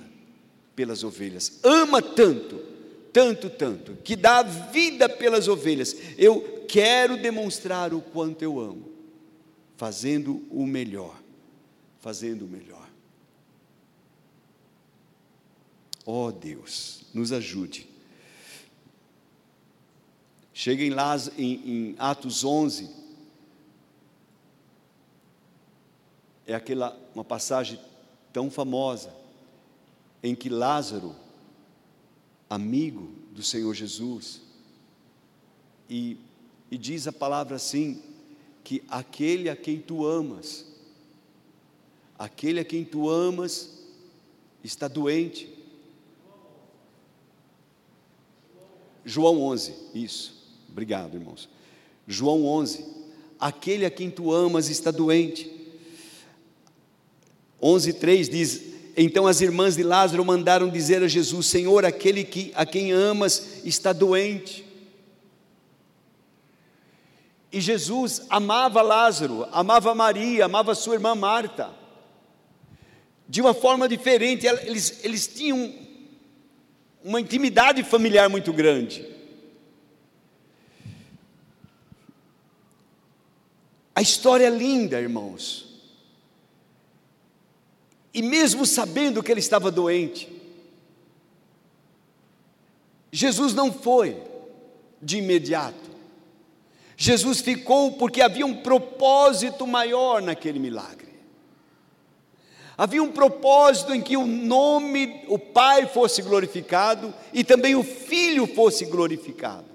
pelas 0.75 1.03
ovelhas, 1.03 1.59
ama 1.63 2.01
tanto, 2.01 2.57
tanto, 3.13 3.49
tanto, 3.49 3.95
que 4.03 4.15
dá 4.15 4.39
a 4.39 4.43
vida 4.43 5.07
pelas 5.07 5.47
ovelhas. 5.47 5.95
Eu 6.17 6.65
quero 6.67 7.17
demonstrar 7.17 7.93
o 7.93 8.01
quanto 8.01 8.41
eu 8.41 8.59
amo, 8.59 8.91
fazendo 9.77 10.45
o 10.49 10.65
melhor, 10.65 11.17
fazendo 11.99 12.45
o 12.45 12.47
melhor. 12.47 12.89
Ó 16.05 16.27
oh 16.27 16.31
Deus, 16.31 17.01
nos 17.13 17.31
ajude. 17.31 17.89
Chega 20.53 20.83
em, 20.83 20.93
em, 21.37 21.53
em 21.69 21.95
Atos 21.97 22.43
11, 22.43 22.89
é 26.45 26.53
aquela 26.53 26.97
uma 27.13 27.23
passagem 27.23 27.79
tão 28.35 28.51
famosa, 28.51 29.15
em 30.21 30.35
que 30.35 30.49
Lázaro, 30.49 31.15
amigo 32.49 33.09
do 33.31 33.41
Senhor 33.41 33.73
Jesus, 33.73 34.41
e, 35.89 36.17
e 36.69 36.77
diz 36.77 37.07
a 37.07 37.13
palavra 37.13 37.55
assim: 37.55 38.03
que 38.61 38.83
aquele 38.89 39.49
a 39.49 39.55
quem 39.55 39.79
tu 39.79 40.05
amas, 40.05 40.65
aquele 42.19 42.59
a 42.59 42.65
quem 42.65 42.83
tu 42.83 43.09
amas, 43.09 43.71
está 44.61 44.89
doente. 44.89 45.49
João 49.05 49.41
11, 49.43 49.75
isso, 49.93 50.45
obrigado 50.69 51.15
irmãos. 51.15 51.47
João 52.05 52.45
11, 52.45 52.85
aquele 53.39 53.85
a 53.85 53.89
quem 53.89 54.11
tu 54.11 54.33
amas 54.33 54.67
está 54.67 54.91
doente. 54.91 55.54
11:3 57.61 58.29
diz: 58.29 58.61
Então 58.97 59.27
as 59.27 59.41
irmãs 59.41 59.75
de 59.75 59.83
Lázaro 59.83 60.23
mandaram 60.23 60.69
dizer 60.69 61.03
a 61.03 61.07
Jesus: 61.07 61.47
Senhor, 61.47 61.85
aquele 61.85 62.23
que 62.23 62.51
a 62.55 62.65
quem 62.65 62.91
amas 62.91 63.61
está 63.63 63.93
doente. 63.93 64.65
E 67.51 67.61
Jesus 67.61 68.23
amava 68.29 68.81
Lázaro, 68.81 69.47
amava 69.51 69.95
Maria, 69.95 70.45
amava 70.45 70.75
sua 70.75 70.95
irmã 70.95 71.15
Marta. 71.15 71.73
De 73.27 73.39
uma 73.39 73.53
forma 73.53 73.87
diferente, 73.87 74.45
eles, 74.45 74.99
eles 75.03 75.25
tinham 75.25 75.73
uma 77.03 77.21
intimidade 77.21 77.81
familiar 77.83 78.29
muito 78.29 78.51
grande. 78.51 79.05
A 83.95 84.01
história 84.01 84.47
é 84.47 84.49
linda, 84.49 84.99
irmãos. 84.99 85.64
E 88.15 88.21
mesmo 88.21 88.65
sabendo 88.65 89.21
que 89.21 89.29
ele 89.29 89.41
estava 89.41 89.69
doente, 89.69 90.31
Jesus 93.11 93.53
não 93.53 93.73
foi 93.73 94.15
de 95.01 95.17
imediato. 95.17 95.91
Jesus 96.95 97.41
ficou 97.41 97.91
porque 97.97 98.21
havia 98.21 98.45
um 98.45 98.55
propósito 98.55 99.67
maior 99.67 100.21
naquele 100.21 100.59
milagre. 100.59 101.09
Havia 102.77 103.03
um 103.03 103.11
propósito 103.11 103.93
em 103.93 103.99
que 103.99 104.15
o 104.15 104.25
nome, 104.25 105.25
o 105.27 105.37
Pai 105.37 105.85
fosse 105.85 106.21
glorificado 106.21 107.13
e 107.33 107.43
também 107.43 107.75
o 107.75 107.83
Filho 107.83 108.47
fosse 108.47 108.85
glorificado. 108.85 109.67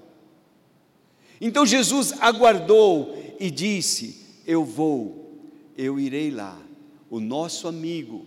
Então 1.38 1.66
Jesus 1.66 2.14
aguardou 2.20 3.14
e 3.38 3.51
disse: 3.51 4.26
Eu 4.47 4.64
vou, 4.64 5.30
eu 5.76 6.01
irei 6.01 6.30
lá. 6.30 6.69
O 7.11 7.18
nosso 7.18 7.66
amigo 7.66 8.24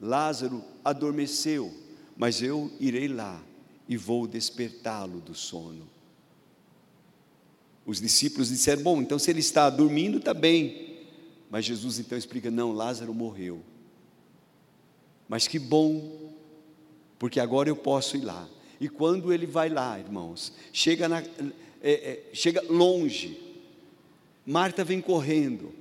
Lázaro 0.00 0.62
adormeceu, 0.84 1.74
mas 2.16 2.40
eu 2.40 2.70
irei 2.78 3.08
lá 3.08 3.42
e 3.88 3.96
vou 3.96 4.26
despertá-lo 4.26 5.20
do 5.20 5.34
sono. 5.34 5.88
Os 7.84 8.00
discípulos 8.00 8.48
disseram: 8.48 8.82
Bom, 8.82 9.02
então 9.02 9.18
se 9.18 9.30
ele 9.30 9.40
está 9.40 9.68
dormindo, 9.68 10.18
está 10.18 10.32
bem. 10.32 10.96
Mas 11.50 11.64
Jesus 11.64 11.98
então 11.98 12.16
explica: 12.16 12.50
Não, 12.50 12.72
Lázaro 12.72 13.12
morreu. 13.12 13.60
Mas 15.28 15.48
que 15.48 15.58
bom, 15.58 16.32
porque 17.18 17.40
agora 17.40 17.68
eu 17.68 17.76
posso 17.76 18.16
ir 18.16 18.24
lá. 18.24 18.48
E 18.80 18.88
quando 18.88 19.32
ele 19.32 19.46
vai 19.46 19.68
lá, 19.68 19.98
irmãos, 19.98 20.52
chega, 20.72 21.08
na, 21.08 21.20
é, 21.20 21.30
é, 21.82 22.24
chega 22.32 22.62
longe, 22.68 23.40
Marta 24.44 24.84
vem 24.84 25.00
correndo, 25.00 25.72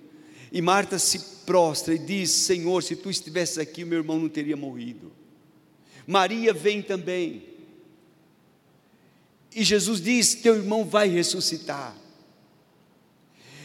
e 0.56 0.62
Marta 0.62 0.97
se 0.97 1.20
prostra 1.45 1.93
e 1.93 1.97
diz: 1.97 2.32
Senhor, 2.32 2.82
se 2.82 2.95
tu 2.95 3.10
estivesses 3.10 3.58
aqui, 3.58 3.84
meu 3.84 3.97
irmão 3.97 4.18
não 4.18 4.30
teria 4.30 4.56
morrido. 4.56 5.12
Maria 6.08 6.53
vem 6.53 6.82
também. 6.82 7.43
E 9.53 9.66
Jesus 9.66 9.99
diz: 9.99 10.34
Teu 10.36 10.56
irmão 10.56 10.86
vai 10.86 11.10
ressuscitar. 11.10 11.93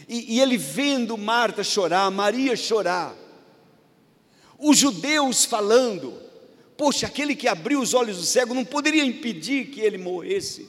E, 0.05 0.35
e 0.35 0.41
ele 0.41 0.57
vendo 0.57 1.17
Marta 1.17 1.63
chorar, 1.63 2.11
Maria 2.11 2.57
chorar, 2.57 3.15
os 4.59 4.77
judeus 4.77 5.45
falando, 5.45 6.13
poxa, 6.75 7.07
aquele 7.07 7.37
que 7.37 7.47
abriu 7.47 7.79
os 7.79 7.93
olhos 7.93 8.17
do 8.17 8.23
cego 8.23 8.53
não 8.53 8.65
poderia 8.65 9.05
impedir 9.05 9.67
que 9.67 9.79
ele 9.79 9.97
morresse. 9.97 10.67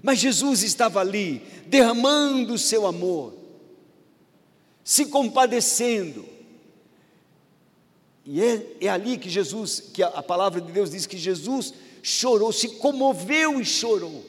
Mas 0.00 0.20
Jesus 0.20 0.62
estava 0.62 1.00
ali, 1.00 1.42
derramando 1.66 2.54
o 2.54 2.58
seu 2.58 2.86
amor, 2.86 3.37
se 4.88 5.04
compadecendo. 5.04 6.24
E 8.24 8.42
é, 8.42 8.76
é 8.80 8.88
ali 8.88 9.18
que 9.18 9.28
Jesus, 9.28 9.80
que 9.80 10.02
a, 10.02 10.08
a 10.08 10.22
palavra 10.22 10.62
de 10.62 10.72
Deus 10.72 10.92
diz 10.92 11.04
que 11.04 11.18
Jesus 11.18 11.74
chorou, 12.02 12.50
se 12.54 12.76
comoveu 12.78 13.60
e 13.60 13.66
chorou. 13.66 14.24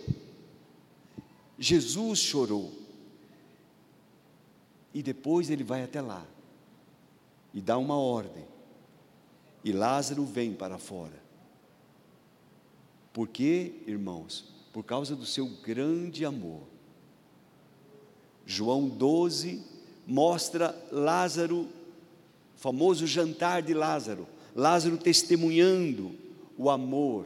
Jesus 1.57 2.20
chorou. 2.20 2.74
E 4.93 5.01
depois 5.01 5.49
ele 5.49 5.64
vai 5.64 5.82
até 5.82 6.01
lá 6.01 6.28
e 7.53 7.62
dá 7.62 7.78
uma 7.78 7.97
ordem. 7.97 8.45
E 9.64 9.72
Lázaro 9.72 10.26
vem 10.26 10.53
para 10.53 10.78
fora. 10.78 11.24
Por 13.14 13.30
quê, 13.30 13.76
irmãos? 13.88 14.53
Por 14.74 14.84
causa 14.84 15.16
do 15.16 15.26
seu 15.26 15.47
grande 15.64 16.26
amor. 16.26 16.64
João 18.45 18.89
12 18.89 19.79
mostra 20.10 20.76
Lázaro, 20.91 21.68
famoso 22.57 23.07
jantar 23.07 23.62
de 23.62 23.74
Lázaro, 23.74 24.28
Lázaro 24.55 24.97
testemunhando 24.97 26.12
o 26.57 26.70
amor 26.70 27.26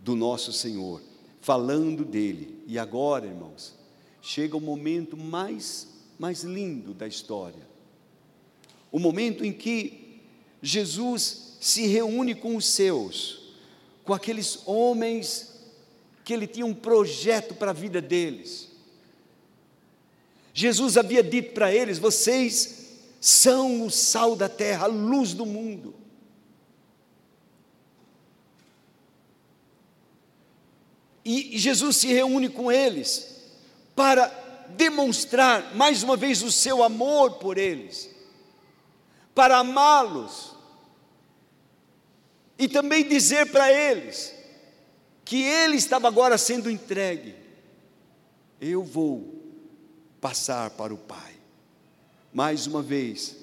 do 0.00 0.14
nosso 0.14 0.52
Senhor, 0.52 1.02
falando 1.40 2.04
dele. 2.04 2.62
E 2.66 2.78
agora, 2.78 3.26
irmãos, 3.26 3.74
chega 4.22 4.56
o 4.56 4.60
momento 4.60 5.16
mais 5.16 5.88
mais 6.18 6.44
lindo 6.44 6.92
da 6.92 7.08
história 7.08 7.70
o 8.92 8.98
momento 8.98 9.44
em 9.44 9.52
que 9.52 10.20
Jesus 10.62 11.56
se 11.60 11.86
reúne 11.86 12.34
com 12.34 12.56
os 12.56 12.66
seus, 12.66 13.54
com 14.04 14.12
aqueles 14.12 14.66
homens 14.66 15.60
que 16.24 16.32
ele 16.32 16.46
tinha 16.46 16.66
um 16.66 16.74
projeto 16.74 17.54
para 17.54 17.70
a 17.70 17.74
vida 17.74 18.00
deles. 18.00 18.69
Jesus 20.52 20.96
havia 20.96 21.22
dito 21.22 21.52
para 21.52 21.72
eles: 21.74 21.98
vocês 21.98 22.98
são 23.20 23.84
o 23.84 23.90
sal 23.90 24.34
da 24.34 24.48
terra, 24.48 24.84
a 24.84 24.88
luz 24.88 25.34
do 25.34 25.46
mundo. 25.46 25.94
E 31.24 31.58
Jesus 31.58 31.98
se 31.98 32.08
reúne 32.08 32.48
com 32.48 32.72
eles 32.72 33.44
para 33.94 34.26
demonstrar 34.70 35.74
mais 35.76 36.02
uma 36.02 36.16
vez 36.16 36.42
o 36.42 36.50
seu 36.50 36.82
amor 36.82 37.32
por 37.32 37.58
eles 37.58 38.10
para 39.34 39.58
amá-los 39.58 40.54
e 42.58 42.68
também 42.68 43.08
dizer 43.08 43.50
para 43.50 43.72
eles 43.72 44.34
que 45.24 45.42
ele 45.42 45.76
estava 45.76 46.08
agora 46.08 46.36
sendo 46.36 46.70
entregue. 46.70 47.34
Eu 48.60 48.82
vou 48.82 49.39
passar 50.20 50.70
para 50.70 50.92
o 50.92 50.98
Pai. 50.98 51.34
Mais 52.32 52.66
uma 52.66 52.82
vez, 52.82 53.36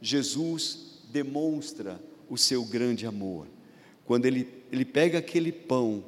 Jesus 0.00 1.00
demonstra 1.08 2.00
o 2.28 2.36
seu 2.36 2.64
grande 2.64 3.06
amor. 3.06 3.46
Quando 4.04 4.26
ele, 4.26 4.48
ele 4.70 4.84
pega 4.84 5.18
aquele 5.18 5.50
pão 5.50 6.04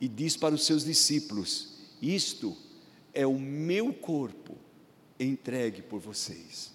e 0.00 0.08
diz 0.08 0.36
para 0.36 0.54
os 0.54 0.66
seus 0.66 0.84
discípulos: 0.84 1.78
Isto 2.02 2.56
é 3.12 3.26
o 3.26 3.38
meu 3.38 3.92
corpo 3.92 4.56
entregue 5.18 5.82
por 5.82 6.00
vocês. 6.00 6.72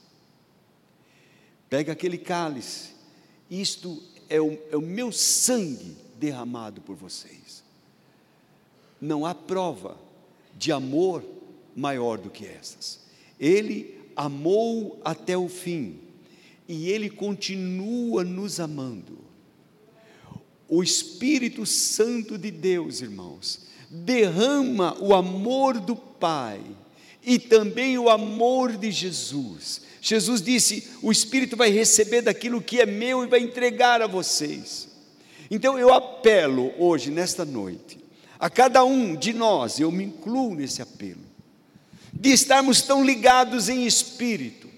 Pega 1.70 1.92
aquele 1.92 2.18
cálice, 2.18 2.92
isto 3.50 4.02
é 4.28 4.42
o, 4.42 4.58
é 4.72 4.78
o 4.78 4.82
meu 4.82 5.12
sangue 5.12 5.96
derramado 6.18 6.82
por 6.82 6.96
vocês. 6.96 7.64
Não 9.00 9.26
há 9.26 9.36
prova 9.36 9.98
de 10.60 10.74
amor 10.74 11.24
maior 11.74 12.18
do 12.18 12.30
que 12.30 12.46
essas. 12.46 13.00
Ele 13.40 13.98
amou 14.14 15.00
até 15.06 15.38
o 15.38 15.48
fim 15.48 15.98
e 16.68 16.90
ele 16.90 17.10
continua 17.10 18.26
nos 18.26 18.60
amando. 18.60 19.18
O 20.68 20.84
Espírito 20.84 21.66
Santo 21.66 22.38
de 22.38 22.52
Deus, 22.52 23.02
irmãos, 23.02 23.62
derrama 23.90 24.96
o 25.00 25.16
amor 25.16 25.80
do 25.80 25.96
Pai 25.96 26.62
e 27.26 27.40
também 27.40 27.98
o 27.98 28.10
amor 28.10 28.76
de 28.76 28.92
Jesus. 28.92 29.82
Jesus 30.02 30.42
disse: 30.42 30.90
O 31.02 31.12
Espírito 31.12 31.56
vai 31.56 31.72
receber 31.72 32.22
daquilo 32.22 32.62
que 32.62 32.82
é 32.82 32.86
meu 32.86 33.24
e 33.24 33.28
vai 33.28 33.40
entregar 33.40 34.02
a 34.02 34.08
vocês. 34.08 34.90
Então 35.50 35.80
eu 35.80 35.94
apelo 35.94 36.74
hoje, 36.78 37.10
nesta 37.10 37.46
noite, 37.46 37.98
a 38.40 38.50
cada 38.50 38.84
um 38.84 39.16
de 39.16 39.34
nós, 39.34 39.80
eu 39.80 39.92
me 39.92 40.06
incluo 40.06 40.56
nesse 40.56 40.82
apelo, 40.82 41.22
de 42.14 42.30
estarmos 42.30 42.82
tão 42.82 43.04
ligados 43.04 43.70
em 43.70 43.86
espírito, 43.86 44.70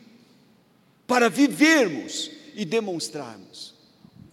para 1.05 1.29
vivermos 1.29 2.31
e 2.55 2.65
demonstrarmos 2.65 3.75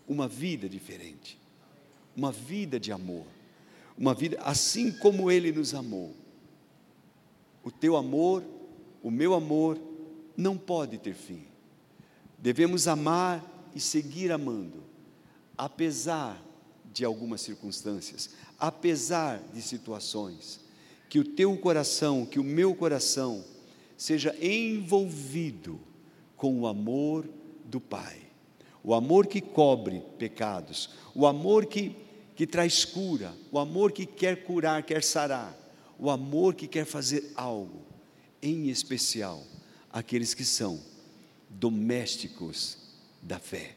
uma 0.08 0.26
vida 0.26 0.68
diferente, 0.68 1.38
uma 2.16 2.32
vida 2.32 2.80
de 2.80 2.90
amor, 2.90 3.26
uma 3.96 4.14
vida 4.14 4.38
assim 4.42 4.90
como 4.90 5.30
Ele 5.30 5.52
nos 5.52 5.74
amou 5.74 6.14
o 7.68 7.70
teu 7.70 7.96
amor, 7.96 8.42
o 9.02 9.10
meu 9.10 9.34
amor, 9.34 9.78
não 10.34 10.56
pode 10.56 10.96
ter 10.96 11.12
fim. 11.12 11.44
Devemos 12.38 12.88
amar 12.88 13.44
e 13.74 13.80
seguir 13.80 14.32
amando, 14.32 14.82
apesar 15.54 16.42
de 16.98 17.04
algumas 17.04 17.40
circunstâncias, 17.40 18.30
apesar 18.58 19.40
de 19.54 19.62
situações. 19.62 20.58
Que 21.08 21.20
o 21.20 21.24
teu 21.24 21.56
coração, 21.56 22.26
que 22.26 22.40
o 22.40 22.44
meu 22.44 22.74
coração, 22.74 23.44
seja 23.96 24.34
envolvido 24.44 25.78
com 26.36 26.58
o 26.58 26.66
amor 26.66 27.24
do 27.64 27.80
Pai, 27.80 28.18
o 28.82 28.92
amor 28.92 29.28
que 29.28 29.40
cobre 29.40 30.02
pecados, 30.18 30.90
o 31.14 31.24
amor 31.24 31.66
que, 31.66 31.94
que 32.34 32.48
traz 32.48 32.84
cura, 32.84 33.32
o 33.52 33.60
amor 33.60 33.92
que 33.92 34.04
quer 34.04 34.42
curar, 34.42 34.82
quer 34.82 35.04
sarar 35.04 35.56
o 36.00 36.10
amor 36.10 36.54
que 36.54 36.66
quer 36.66 36.84
fazer 36.84 37.32
algo, 37.36 37.80
em 38.42 38.68
especial 38.68 39.44
aqueles 39.92 40.34
que 40.34 40.44
são 40.44 40.80
domésticos 41.48 42.76
da 43.22 43.38
fé. 43.38 43.76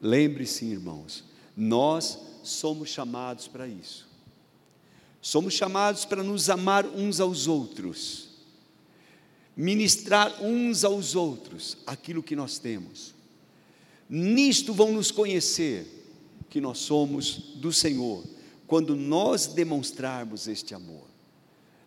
Lembre-se, 0.00 0.66
irmãos, 0.66 1.24
nós 1.58 2.16
somos 2.44 2.88
chamados 2.88 3.48
para 3.48 3.66
isso. 3.66 4.08
Somos 5.20 5.54
chamados 5.54 6.04
para 6.04 6.22
nos 6.22 6.48
amar 6.48 6.86
uns 6.86 7.18
aos 7.18 7.48
outros, 7.48 8.28
ministrar 9.56 10.40
uns 10.40 10.84
aos 10.84 11.16
outros 11.16 11.76
aquilo 11.84 12.22
que 12.22 12.36
nós 12.36 12.60
temos. 12.60 13.12
Nisto 14.08 14.72
vão 14.72 14.92
nos 14.92 15.10
conhecer 15.10 15.84
que 16.48 16.60
nós 16.60 16.78
somos 16.78 17.56
do 17.56 17.72
Senhor 17.72 18.22
quando 18.68 18.94
nós 18.94 19.48
demonstrarmos 19.48 20.46
este 20.46 20.76
amor. 20.76 21.08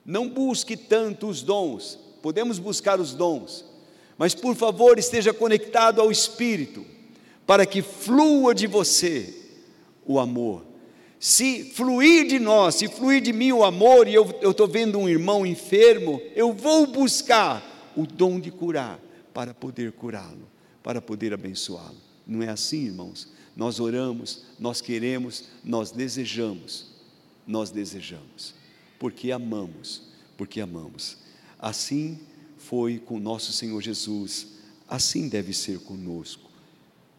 Não 0.06 0.28
busque 0.28 0.76
tanto 0.76 1.30
os 1.30 1.42
dons, 1.42 1.98
podemos 2.22 2.60
buscar 2.60 3.00
os 3.00 3.14
dons, 3.14 3.64
mas 4.18 4.36
por 4.36 4.54
favor 4.54 5.00
esteja 5.00 5.34
conectado 5.34 6.02
ao 6.02 6.12
Espírito, 6.12 6.86
para 7.48 7.66
que 7.66 7.82
flua 7.82 8.54
de 8.54 8.68
você 8.68 9.41
o 10.12 10.20
amor. 10.20 10.66
Se 11.20 11.66
fluir 11.66 12.28
de 12.28 12.40
nós, 12.40 12.76
se 12.76 12.88
fluir 12.88 13.22
de 13.22 13.32
mim 13.32 13.52
o 13.52 13.64
amor, 13.64 14.08
e 14.08 14.14
eu 14.14 14.26
estou 14.42 14.68
vendo 14.68 14.98
um 14.98 15.08
irmão 15.08 15.46
enfermo, 15.46 16.20
eu 16.36 16.52
vou 16.52 16.88
buscar 16.88 17.92
o 17.96 18.08
dom 18.08 18.40
de 18.40 18.50
curar, 18.50 19.00
para 19.34 19.54
poder 19.54 19.92
curá-lo, 19.92 20.48
para 20.84 21.02
poder 21.02 21.34
abençoá-lo. 21.34 21.98
Não 22.26 22.42
é 22.42 22.50
assim, 22.50 22.86
irmãos? 22.86 23.30
Nós 23.56 23.80
oramos, 23.80 24.44
nós 24.60 24.82
queremos, 24.82 25.46
nós 25.64 25.92
desejamos, 25.92 26.88
nós 27.46 27.70
desejamos, 27.70 28.54
porque 28.98 29.32
amamos, 29.32 30.04
porque 30.38 30.60
amamos. 30.62 31.18
Assim 31.60 32.20
foi 32.58 32.98
com 32.98 33.20
nosso 33.20 33.52
Senhor 33.52 33.82
Jesus, 33.82 34.48
assim 34.88 35.28
deve 35.28 35.54
ser 35.54 35.80
conosco. 35.80 36.50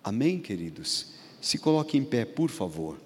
Amém, 0.02 0.40
queridos? 0.40 1.08
Se 1.42 1.58
coloque 1.58 1.98
em 1.98 2.04
pé, 2.04 2.24
por 2.24 2.50
favor. 2.50 2.96